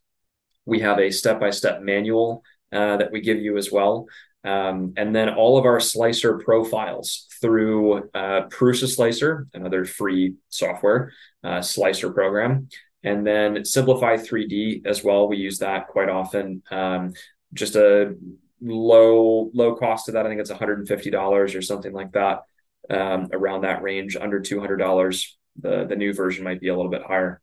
we 0.67 0.81
have 0.81 0.99
a 0.99 1.11
step 1.11 1.41
by 1.41 1.51
step 1.51 1.81
manual 1.81 2.43
uh, 2.73 2.97
that 2.99 3.13
we 3.13 3.21
give 3.21 3.39
you 3.39 3.57
as 3.57 3.71
well. 3.73 4.07
Um, 4.45 4.93
and 4.97 5.15
then 5.15 5.31
all 5.31 5.59
of 5.59 5.65
our 5.65 5.81
slicer 5.81 6.39
profiles 6.39 7.27
through 7.41 8.11
uh, 8.15 8.49
Prusa 8.49 8.89
Slicer, 8.89 9.47
another 9.55 9.85
free 9.85 10.35
software 10.51 11.13
uh, 11.43 11.63
slicer 11.63 12.13
program. 12.13 12.69
And 13.07 13.25
then 13.25 13.65
Simplify 13.65 14.17
3D 14.17 14.85
as 14.85 15.05
well. 15.05 15.29
We 15.29 15.37
use 15.37 15.61
that 15.61 15.87
quite 15.87 16.09
often. 16.09 16.65
Um, 16.73 17.13
just 17.55 17.77
a 17.77 18.17
low 18.61 19.49
low 19.55 19.77
cost 19.77 20.09
of 20.09 20.15
that. 20.15 20.27
I 20.27 20.29
think 20.29 20.41
it's 20.41 20.51
$150 20.51 21.57
or 21.57 21.63
something 21.63 21.93
like 21.93 22.13
that, 22.13 22.41
um, 22.91 23.29
around 23.33 23.61
that 23.61 23.83
range, 23.83 24.17
under 24.17 24.41
$200. 24.41 25.27
The 25.63 25.87
the 25.89 25.95
new 25.95 26.13
version 26.13 26.43
might 26.43 26.61
be 26.61 26.67
a 26.67 26.75
little 26.75 26.91
bit 26.91 27.05
higher. 27.05 27.41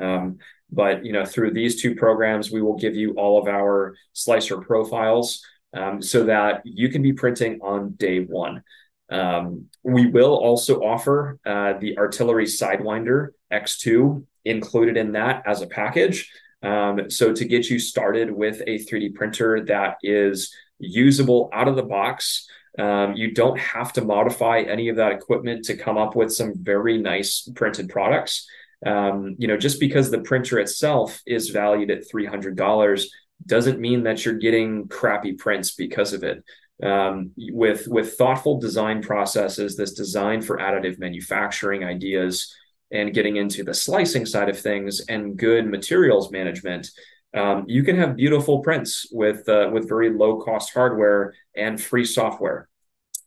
Um, 0.00 0.38
but 0.70 1.04
you 1.04 1.12
know, 1.12 1.24
through 1.24 1.54
these 1.54 1.82
two 1.82 1.96
programs, 1.96 2.52
we 2.52 2.62
will 2.62 2.78
give 2.78 2.94
you 2.94 3.14
all 3.14 3.36
of 3.40 3.48
our 3.48 3.96
slicer 4.12 4.58
profiles 4.58 5.44
um, 5.74 6.00
so 6.00 6.22
that 6.24 6.62
you 6.64 6.88
can 6.88 7.02
be 7.02 7.12
printing 7.12 7.58
on 7.62 7.94
day 7.94 8.20
one. 8.20 8.62
Um, 9.10 9.66
we 9.82 10.06
will 10.06 10.36
also 10.36 10.82
offer 10.82 11.40
uh, 11.44 11.74
the 11.80 11.98
Artillery 11.98 12.44
Sidewinder 12.44 13.30
X2 13.52 14.24
included 14.48 14.96
in 14.96 15.12
that 15.12 15.42
as 15.46 15.62
a 15.62 15.66
package. 15.66 16.30
Um, 16.62 17.10
so 17.10 17.32
to 17.32 17.44
get 17.44 17.70
you 17.70 17.78
started 17.78 18.30
with 18.30 18.60
a 18.62 18.78
3D 18.78 19.14
printer 19.14 19.64
that 19.66 19.98
is 20.02 20.52
usable 20.78 21.50
out 21.52 21.68
of 21.68 21.76
the 21.76 21.82
box, 21.82 22.48
um, 22.78 23.14
you 23.14 23.32
don't 23.32 23.58
have 23.58 23.92
to 23.94 24.04
modify 24.04 24.60
any 24.60 24.88
of 24.88 24.96
that 24.96 25.12
equipment 25.12 25.64
to 25.66 25.76
come 25.76 25.98
up 25.98 26.16
with 26.16 26.32
some 26.32 26.54
very 26.56 26.98
nice 26.98 27.48
printed 27.54 27.88
products 27.88 28.46
um, 28.86 29.34
you 29.38 29.48
know, 29.48 29.56
just 29.56 29.80
because 29.80 30.10
the 30.10 30.20
printer 30.20 30.58
itself 30.58 31.20
is 31.26 31.50
valued 31.50 31.90
at 31.90 32.08
$300 32.08 33.04
doesn't 33.46 33.80
mean 33.80 34.04
that 34.04 34.24
you're 34.24 34.34
getting 34.34 34.88
crappy 34.88 35.32
prints 35.32 35.74
because 35.74 36.12
of 36.12 36.22
it. 36.22 36.44
Um, 36.80 37.32
with 37.36 37.88
with 37.88 38.14
thoughtful 38.14 38.60
design 38.60 39.02
processes, 39.02 39.76
this 39.76 39.94
design 39.94 40.42
for 40.42 40.58
additive 40.58 41.00
manufacturing 41.00 41.82
ideas, 41.82 42.54
and 42.90 43.14
getting 43.14 43.36
into 43.36 43.62
the 43.62 43.74
slicing 43.74 44.26
side 44.26 44.48
of 44.48 44.58
things 44.58 45.00
and 45.08 45.36
good 45.36 45.66
materials 45.66 46.30
management, 46.30 46.90
um, 47.34 47.64
you 47.66 47.82
can 47.82 47.96
have 47.96 48.16
beautiful 48.16 48.60
prints 48.60 49.06
with 49.12 49.48
uh, 49.48 49.70
with 49.72 49.88
very 49.88 50.10
low 50.10 50.40
cost 50.40 50.72
hardware 50.72 51.34
and 51.54 51.80
free 51.80 52.04
software. 52.04 52.68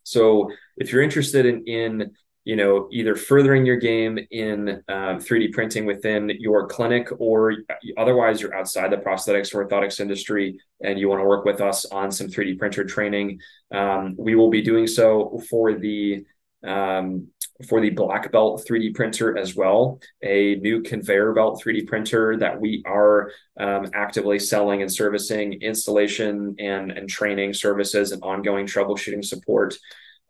So 0.02 0.50
if 0.76 0.92
you're 0.92 1.02
interested 1.02 1.46
in 1.46 1.64
in 1.66 2.12
you 2.44 2.56
know 2.56 2.88
either 2.90 3.14
furthering 3.14 3.64
your 3.64 3.76
game 3.76 4.18
in 4.30 4.82
3d 4.88 5.46
um, 5.46 5.52
printing 5.52 5.86
within 5.86 6.30
your 6.40 6.66
clinic 6.66 7.08
or 7.18 7.54
otherwise 7.96 8.40
you're 8.40 8.54
outside 8.54 8.90
the 8.90 8.96
prosthetics 8.96 9.54
or 9.54 9.64
orthotics 9.64 10.00
industry 10.00 10.58
and 10.82 10.98
you 10.98 11.08
want 11.08 11.20
to 11.20 11.24
work 11.24 11.44
with 11.44 11.60
us 11.60 11.84
on 11.86 12.10
some 12.10 12.26
3d 12.26 12.58
printer 12.58 12.84
training 12.84 13.38
um, 13.72 14.16
we 14.18 14.34
will 14.34 14.50
be 14.50 14.60
doing 14.60 14.86
so 14.86 15.40
for 15.48 15.74
the 15.74 16.24
um, 16.64 17.28
for 17.68 17.80
the 17.80 17.90
black 17.90 18.30
belt 18.32 18.64
3D 18.68 18.94
printer 18.94 19.36
as 19.36 19.54
well, 19.54 20.00
a 20.22 20.56
new 20.56 20.82
conveyor 20.82 21.32
belt 21.32 21.62
3D 21.64 21.86
printer 21.86 22.36
that 22.38 22.60
we 22.60 22.82
are 22.86 23.30
um, 23.58 23.86
actively 23.94 24.38
selling 24.38 24.82
and 24.82 24.92
servicing, 24.92 25.54
installation 25.62 26.54
and, 26.58 26.92
and 26.92 27.08
training 27.08 27.54
services 27.54 28.12
and 28.12 28.22
ongoing 28.22 28.66
troubleshooting 28.66 29.24
support. 29.24 29.76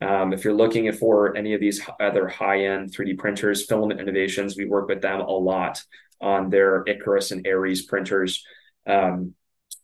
Um, 0.01 0.33
if 0.33 0.45
you're 0.45 0.55
looking 0.55 0.91
for 0.93 1.37
any 1.37 1.55
of 1.55 1.61
these 1.61 1.81
other 2.01 2.27
high 2.27 2.65
end 2.65 2.93
3D 2.93 3.19
printers, 3.19 3.67
Filament 3.67 4.01
Innovations, 4.01 4.57
we 4.57 4.65
work 4.65 4.89
with 4.89 5.01
them 5.01 5.21
a 5.21 5.31
lot 5.31 5.83
on 6.21 6.51
their 6.51 6.83
Icarus 6.87 7.31
and 7.31 7.47
Aries 7.47 7.87
printers. 7.87 8.45
Um, 8.87 9.35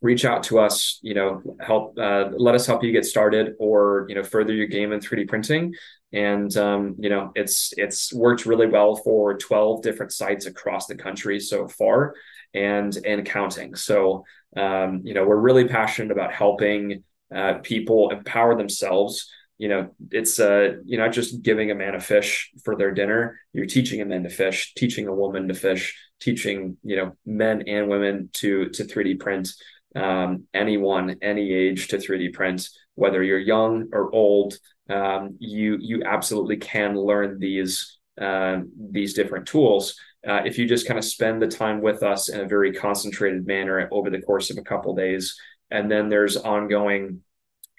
reach 0.01 0.24
out 0.24 0.44
to 0.44 0.59
us, 0.59 0.99
you 1.03 1.14
know, 1.14 1.42
help, 1.61 1.99
uh, 1.99 2.30
let 2.36 2.55
us 2.55 2.66
help 2.66 2.84
you 2.84 2.92
get 2.92 3.05
started 3.05 3.55
or, 3.59 4.07
you 4.09 4.14
know, 4.14 4.22
further 4.22 4.53
your 4.53 4.66
game 4.66 4.92
in 4.92 5.01
3D 5.01 5.28
printing. 5.28 5.74
And, 6.12 6.55
um, 6.57 6.96
you 6.99 7.11
know, 7.11 7.32
it's, 7.34 7.72
it's 7.76 8.12
worked 8.12 8.46
really 8.46 8.66
well 8.66 8.96
for 8.96 9.36
12 9.36 9.82
different 9.82 10.12
sites 10.12 10.46
across 10.46 10.86
the 10.86 10.94
country 10.94 11.40
so 11.40 11.68
far 11.68 12.14
and, 12.55 12.96
and 13.05 13.26
counting. 13.26 13.74
So, 13.74 14.24
um, 14.57 15.03
you 15.05 15.14
know, 15.14 15.26
we're 15.26 15.36
really 15.36 15.66
passionate 15.66 16.12
about 16.12 16.32
helping 16.32 17.05
uh, 17.34 17.55
people 17.62 18.11
empower 18.11 18.57
themselves 18.57 19.30
you 19.59 19.68
know 19.68 19.90
it's 20.12 20.38
uh 20.38 20.74
you're 20.84 21.05
not 21.05 21.12
just 21.12 21.42
giving 21.42 21.70
a 21.70 21.74
man 21.74 21.94
a 21.94 22.01
fish 22.01 22.51
for 22.64 22.76
their 22.76 22.92
dinner 22.92 23.40
you're 23.53 23.66
teaching 23.66 24.01
a 24.01 24.05
man 24.05 24.22
to 24.22 24.30
fish 24.30 24.72
teaching 24.74 25.09
a 25.09 25.14
woman 25.14 25.49
to 25.49 25.55
fish 25.55 25.96
teaching 26.20 26.76
you 26.84 26.96
know 26.96 27.16
men 27.26 27.62
and 27.66 27.88
women 27.88 28.30
to 28.32 28.68
to 28.70 28.84
3d 28.84 29.18
print 29.18 29.49
um, 29.99 30.44
anyone 30.55 31.16
any 31.22 31.53
age 31.53 31.88
to 31.88 31.96
3d 31.99 32.32
print 32.32 32.68
whether 32.94 33.22
you're 33.22 33.38
young 33.38 33.88
or 33.92 34.12
old 34.14 34.59
um, 34.90 35.36
you 35.38 35.76
you 35.80 36.03
absolutely 36.05 36.57
can 36.57 36.96
learn 36.96 37.38
these 37.38 37.99
uh, 38.20 38.59
these 38.90 39.14
different 39.14 39.46
tools 39.46 39.94
uh, 40.28 40.42
if 40.44 40.59
you 40.59 40.66
just 40.66 40.86
kind 40.86 40.99
of 40.99 41.05
spend 41.05 41.40
the 41.40 41.46
time 41.46 41.80
with 41.80 42.03
us 42.03 42.28
in 42.28 42.40
a 42.40 42.49
very 42.49 42.72
concentrated 42.72 43.46
manner 43.46 43.88
over 43.92 44.11
the 44.11 44.22
course 44.22 44.51
of 44.51 44.59
a 44.59 44.62
couple 44.62 44.94
days 44.94 45.38
and 45.70 45.90
then 45.90 46.09
there's 46.09 46.36
ongoing 46.36 47.20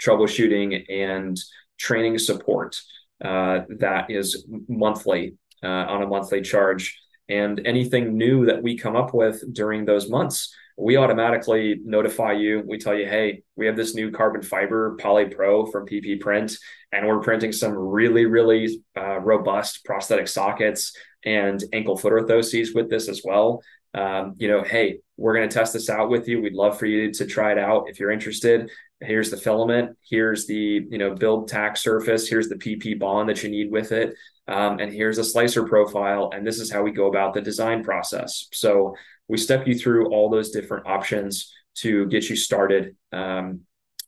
troubleshooting 0.02 0.86
and 0.90 1.38
training 1.78 2.18
support 2.18 2.80
uh, 3.24 3.62
that 3.80 4.10
is 4.10 4.46
monthly 4.68 5.36
uh, 5.64 5.68
on 5.68 6.04
a 6.04 6.08
monthly 6.08 6.42
charge. 6.42 7.00
And 7.30 7.62
anything 7.66 8.18
new 8.18 8.46
that 8.48 8.62
we 8.62 8.78
come 8.78 8.96
up 8.96 9.14
with 9.14 9.54
during 9.54 9.86
those 9.86 10.10
months, 10.10 10.54
we 10.78 10.98
automatically 10.98 11.80
notify 11.84 12.34
you. 12.34 12.64
We 12.66 12.78
tell 12.78 12.96
you, 12.96 13.06
hey, 13.06 13.44
we 13.56 13.68
have 13.68 13.76
this 13.76 13.96
new 13.96 14.12
carbon 14.12 14.42
fiber 14.42 14.98
Poly 15.00 15.26
Pro 15.26 15.66
from 15.66 15.86
PP 15.86 16.20
Print, 16.20 16.58
and 16.92 17.06
we're 17.06 17.20
printing 17.20 17.52
some 17.52 17.74
really, 17.74 18.26
really 18.26 18.82
uh, 18.98 19.20
robust 19.20 19.86
prosthetic 19.86 20.28
sockets 20.28 20.96
and 21.24 21.64
ankle 21.74 21.98
foot 21.98 22.14
orthoses 22.14 22.74
with 22.74 22.90
this 22.90 23.10
as 23.10 23.22
well. 23.24 23.62
Um, 23.94 24.36
you 24.38 24.48
know, 24.48 24.64
hey, 24.64 25.00
we're 25.18 25.36
going 25.36 25.50
to 25.50 25.54
test 25.54 25.74
this 25.74 25.90
out 25.90 26.10
with 26.10 26.28
you. 26.28 26.42
We'd 26.42 26.54
love 26.54 26.80
for 26.80 26.86
you 26.86 27.12
to 27.12 27.26
try 27.26 27.52
it 27.52 27.58
out 27.58 27.86
if 27.90 28.00
you're 28.00 28.12
interested 28.12 28.70
here's 29.02 29.30
the 29.30 29.38
filament 29.38 29.98
here's 30.10 30.46
the 30.46 30.86
you 30.90 30.98
know 30.98 31.14
BuildTak 31.14 31.78
surface 31.78 32.28
here's 32.28 32.50
the 32.50 32.56
pp 32.56 33.00
bond 33.00 33.30
that 33.30 33.44
you 33.44 33.50
need 33.50 33.72
with 33.72 33.92
it 33.92 34.14
um, 34.50 34.80
and 34.80 34.92
here's 34.92 35.18
a 35.18 35.24
slicer 35.24 35.64
profile 35.64 36.32
and 36.34 36.46
this 36.46 36.60
is 36.60 36.72
how 36.72 36.82
we 36.82 36.92
go 36.92 37.08
about 37.08 37.34
the 37.34 37.42
design 37.42 37.84
process 37.84 38.48
so 38.52 38.96
we 39.28 39.38
step 39.38 39.68
you 39.68 39.78
through 39.78 40.10
all 40.10 40.30
those 40.30 40.52
different 40.52 40.86
options 40.88 41.54
to 41.76 42.06
get 42.08 42.30
you 42.30 42.36
started 42.36 42.96
um, 43.14 43.62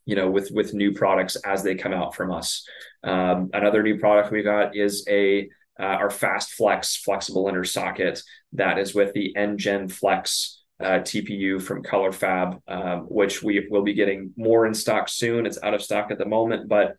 you 0.05 0.15
know 0.15 0.29
with 0.29 0.51
with 0.51 0.73
new 0.73 0.91
products 0.91 1.35
as 1.37 1.63
they 1.63 1.75
come 1.75 1.93
out 1.93 2.15
from 2.15 2.31
us 2.31 2.67
um, 3.03 3.49
another 3.53 3.83
new 3.83 3.97
product 3.99 4.31
we 4.31 4.43
got 4.43 4.75
is 4.75 5.05
a 5.07 5.49
uh, 5.79 5.83
our 5.83 6.09
fast 6.09 6.51
flex 6.51 6.97
flexible 6.97 7.47
inner 7.47 7.63
socket 7.63 8.21
that 8.53 8.77
is 8.77 8.93
with 8.93 9.13
the 9.13 9.33
NGen 9.37 9.91
Flex 9.91 10.61
uh, 10.81 10.99
TPU 10.99 11.61
from 11.61 11.83
colorFabb, 11.83 12.59
um, 12.67 13.01
which 13.01 13.43
we 13.43 13.67
will 13.69 13.83
be 13.83 13.93
getting 13.93 14.33
more 14.35 14.65
in 14.65 14.73
stock 14.73 15.07
soon. 15.07 15.45
It's 15.45 15.61
out 15.61 15.73
of 15.73 15.81
stock 15.81 16.11
at 16.11 16.17
the 16.17 16.25
moment, 16.25 16.67
but 16.67 16.95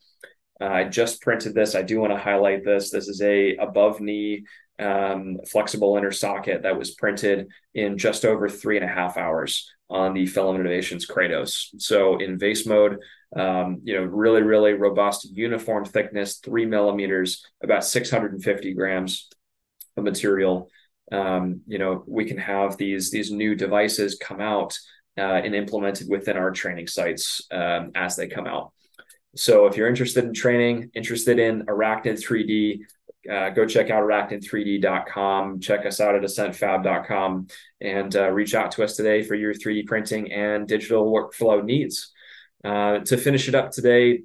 uh, 0.63 0.69
I 0.69 0.85
just 0.85 1.21
printed 1.21 1.55
this. 1.55 1.75
I 1.75 1.83
do 1.83 1.99
want 1.99 2.13
to 2.13 2.19
highlight 2.19 2.65
this. 2.65 2.91
This 2.91 3.09
is 3.09 3.21
a 3.21 3.57
above 3.57 4.01
knee 4.01 4.45
um, 4.79 5.39
flexible 5.51 5.97
inner 5.97 6.13
socket 6.13 6.63
that 6.63 6.79
was 6.79 6.93
printed 6.93 7.49
in 7.75 7.99
just 7.99 8.25
over 8.25 8.49
three 8.49 8.77
and 8.77 8.85
a 8.85 8.93
half 8.93 9.17
hours 9.17 9.71
on 9.91 10.15
the 10.15 10.27
Filament 10.27 10.61
Innovations 10.61 11.07
Kratos. 11.07 11.69
So 11.79 12.19
in 12.19 12.39
vase 12.39 12.67
mode, 12.67 12.99
um, 13.37 13.81
you 13.83 13.95
know, 13.95 14.05
really, 14.05 14.43
really 14.43 14.73
robust, 14.73 15.29
uniform 15.33 15.85
thickness, 15.85 16.37
three 16.39 16.67
millimeters, 16.67 17.45
about 17.63 17.85
650 17.85 18.75
grams 18.75 19.29
of 19.97 20.05
material 20.05 20.71
um, 21.13 21.61
you 21.67 21.79
know 21.79 22.05
we 22.07 22.25
can 22.25 22.39
have 22.39 22.77
these 22.77 23.11
these 23.11 23.31
new 23.31 23.55
devices 23.55 24.17
come 24.21 24.41
out 24.41 24.79
uh, 25.19 25.21
and 25.21 25.55
implemented 25.55 26.09
within 26.09 26.37
our 26.37 26.51
training 26.51 26.87
sites 26.87 27.47
um, 27.51 27.91
as 27.95 28.17
they 28.17 28.29
come 28.29 28.47
out 28.47 28.73
so 29.35 29.67
if 29.67 29.77
you're 29.77 29.89
interested 29.89 30.25
in 30.25 30.35
training 30.35 30.91
interested 30.95 31.39
in 31.39 31.65
arachnid 31.67 32.23
3d 32.23 32.81
uh, 33.31 33.51
go 33.51 33.65
check 33.65 33.91
out 33.91 34.03
arachnid3d.com 34.03 35.61
check 35.61 35.87
us 35.87 36.01
out 36.01 36.15
at 36.15 36.23
ascentfab.com 36.23 37.47
and 37.81 38.17
uh, 38.17 38.31
reach 38.31 38.55
out 38.55 38.71
to 38.73 38.83
us 38.83 38.97
today 38.97 39.23
for 39.23 39.35
your 39.35 39.55
3d 39.55 39.87
printing 39.87 40.33
and 40.33 40.67
digital 40.67 41.13
workflow 41.13 41.65
needs. 41.65 42.13
Uh, 42.65 42.99
to 43.01 43.17
finish 43.17 43.49
it 43.49 43.55
up 43.55 43.71
today 43.71 44.23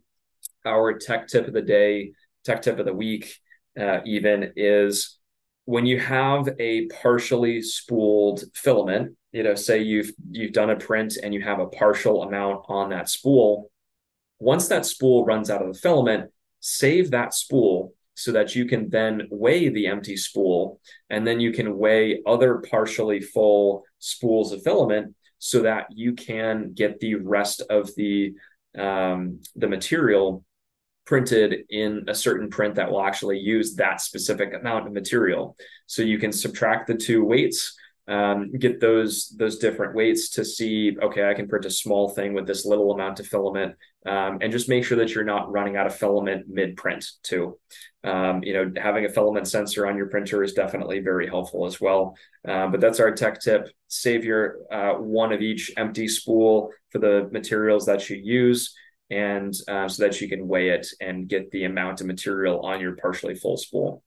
our 0.66 0.98
tech 0.98 1.28
tip 1.28 1.48
of 1.48 1.54
the 1.54 1.62
day 1.62 2.12
tech 2.44 2.62
tip 2.62 2.80
of 2.80 2.86
the 2.86 2.94
week 2.94 3.40
uh, 3.80 4.00
even 4.06 4.54
is 4.56 5.18
when 5.66 5.86
you 5.86 6.00
have 6.00 6.48
a 6.60 6.88
partially 6.88 7.62
spooled 7.62 8.42
filament, 8.56 9.18
you 9.34 9.44
know, 9.44 9.54
say 9.54 9.80
you've 9.80 10.12
you've 10.32 10.54
done 10.54 10.70
a 10.70 10.78
print 10.78 11.18
and 11.22 11.34
you 11.34 11.42
have 11.42 11.60
a 11.60 11.68
partial 11.68 12.24
amount 12.24 12.64
on 12.70 12.90
that 12.90 13.10
spool, 13.10 13.70
once 14.40 14.68
that 14.68 14.86
spool 14.86 15.26
runs 15.26 15.50
out 15.50 15.62
of 15.62 15.74
the 15.74 15.80
filament, 15.80 16.32
save 16.60 17.12
that 17.12 17.34
spool 17.34 17.94
so 18.14 18.32
that 18.32 18.56
you 18.56 18.66
can 18.66 18.90
then 18.90 19.28
weigh 19.30 19.70
the 19.70 19.88
empty 19.88 20.18
spool 20.18 20.80
and 21.10 21.26
then 21.26 21.40
you 21.40 21.52
can 21.52 21.78
weigh 21.78 22.22
other 22.26 22.64
partially 22.70 23.22
full 23.22 23.84
spools 24.00 24.52
of 24.52 24.64
filament 24.64 25.16
so 25.40 25.62
that 25.62 25.86
you 25.92 26.14
can 26.14 26.74
get 26.74 27.00
the 27.00 27.16
rest 27.16 27.62
of 27.70 27.94
the 27.96 28.34
um, 28.78 29.40
the 29.56 29.68
material 29.68 30.44
printed 31.06 31.64
in 31.70 32.04
a 32.08 32.14
certain 32.14 32.50
print 32.50 32.76
that 32.76 32.92
will 32.92 33.02
actually 33.02 33.40
use 33.40 33.76
that 33.76 34.02
specific 34.02 34.54
amount 34.54 34.86
of 34.86 34.94
material. 34.94 35.56
So 35.86 36.02
you 36.02 36.20
can 36.20 36.34
subtract 36.34 36.88
the 36.88 36.96
two 36.96 37.24
weights, 37.24 37.78
um, 38.08 38.52
get 38.52 38.80
those 38.80 39.34
those 39.38 39.58
different 39.58 39.94
weights 39.94 40.30
to 40.32 40.46
see, 40.46 40.96
okay, 41.02 41.30
I 41.30 41.34
can 41.34 41.48
print 41.48 41.66
a 41.66 41.70
small 41.70 42.10
thing 42.10 42.34
with 42.34 42.48
this 42.48 42.66
little 42.66 42.92
amount 42.92 43.20
of 43.20 43.28
filament, 43.28 43.76
um, 44.06 44.40
and 44.42 44.52
just 44.52 44.70
make 44.70 44.86
sure 44.86 44.98
that 44.98 45.14
you're 45.14 45.26
not 45.26 45.52
running 45.52 45.76
out 45.76 45.88
of 45.88 45.96
filament 45.96 46.46
mid 46.48 46.78
print 46.78 47.06
too. 47.24 47.60
Um, 48.04 48.44
you 48.44 48.54
know, 48.54 48.72
having 48.82 49.06
a 49.06 49.10
filament 49.10 49.48
sensor 49.48 49.86
on 49.86 49.98
your 49.98 50.08
printer 50.08 50.42
is 50.42 50.54
definitely 50.54 51.00
very 51.00 51.28
helpful 51.28 51.66
as 51.66 51.82
well. 51.82 52.16
Uh, 52.48 52.68
but 52.68 52.80
that's 52.80 53.02
our 53.02 53.12
tech 53.12 53.42
tip: 53.42 53.70
save 53.90 54.24
your 54.24 54.60
uh, 54.72 54.94
one 54.94 55.34
of 55.34 55.42
each 55.42 55.72
empty 55.76 56.08
spool 56.08 56.72
for 56.92 57.00
the 57.00 57.28
materials 57.32 57.86
that 57.88 58.10
you 58.10 58.18
use 58.18 58.74
and 59.10 59.54
uh, 59.68 59.88
so 59.88 60.04
that 60.04 60.20
you 60.20 60.28
can 60.28 60.48
weigh 60.48 60.70
it 60.70 60.88
and 61.00 61.30
get 61.30 61.50
the 61.52 61.64
amount 61.64 62.02
of 62.02 62.08
material 62.08 62.62
on 62.62 62.82
your 62.82 62.96
partially 62.96 63.36
full 63.36 63.58
spool. 63.58 64.04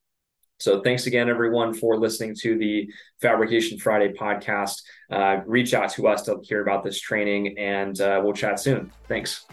So 0.61 0.83
thanks 0.83 1.07
again, 1.07 1.29
everyone, 1.29 1.73
for 1.73 1.99
listening 1.99 2.37
to 2.43 2.57
the 2.59 2.93
Fabrication 3.21 3.79
Friday 3.79 4.13
podcast. 4.13 4.83
Uh, 5.11 5.39
reach 5.47 5.73
out 5.75 5.91
to 5.93 6.07
us 6.07 6.23
to 6.23 6.39
hear 6.43 6.61
about 6.61 6.85
this 6.85 7.01
training, 7.01 7.59
and 7.59 7.99
uh, 8.01 8.21
we'll 8.23 8.35
chat 8.35 8.61
soon. 8.61 8.93
Thanks. 9.09 9.47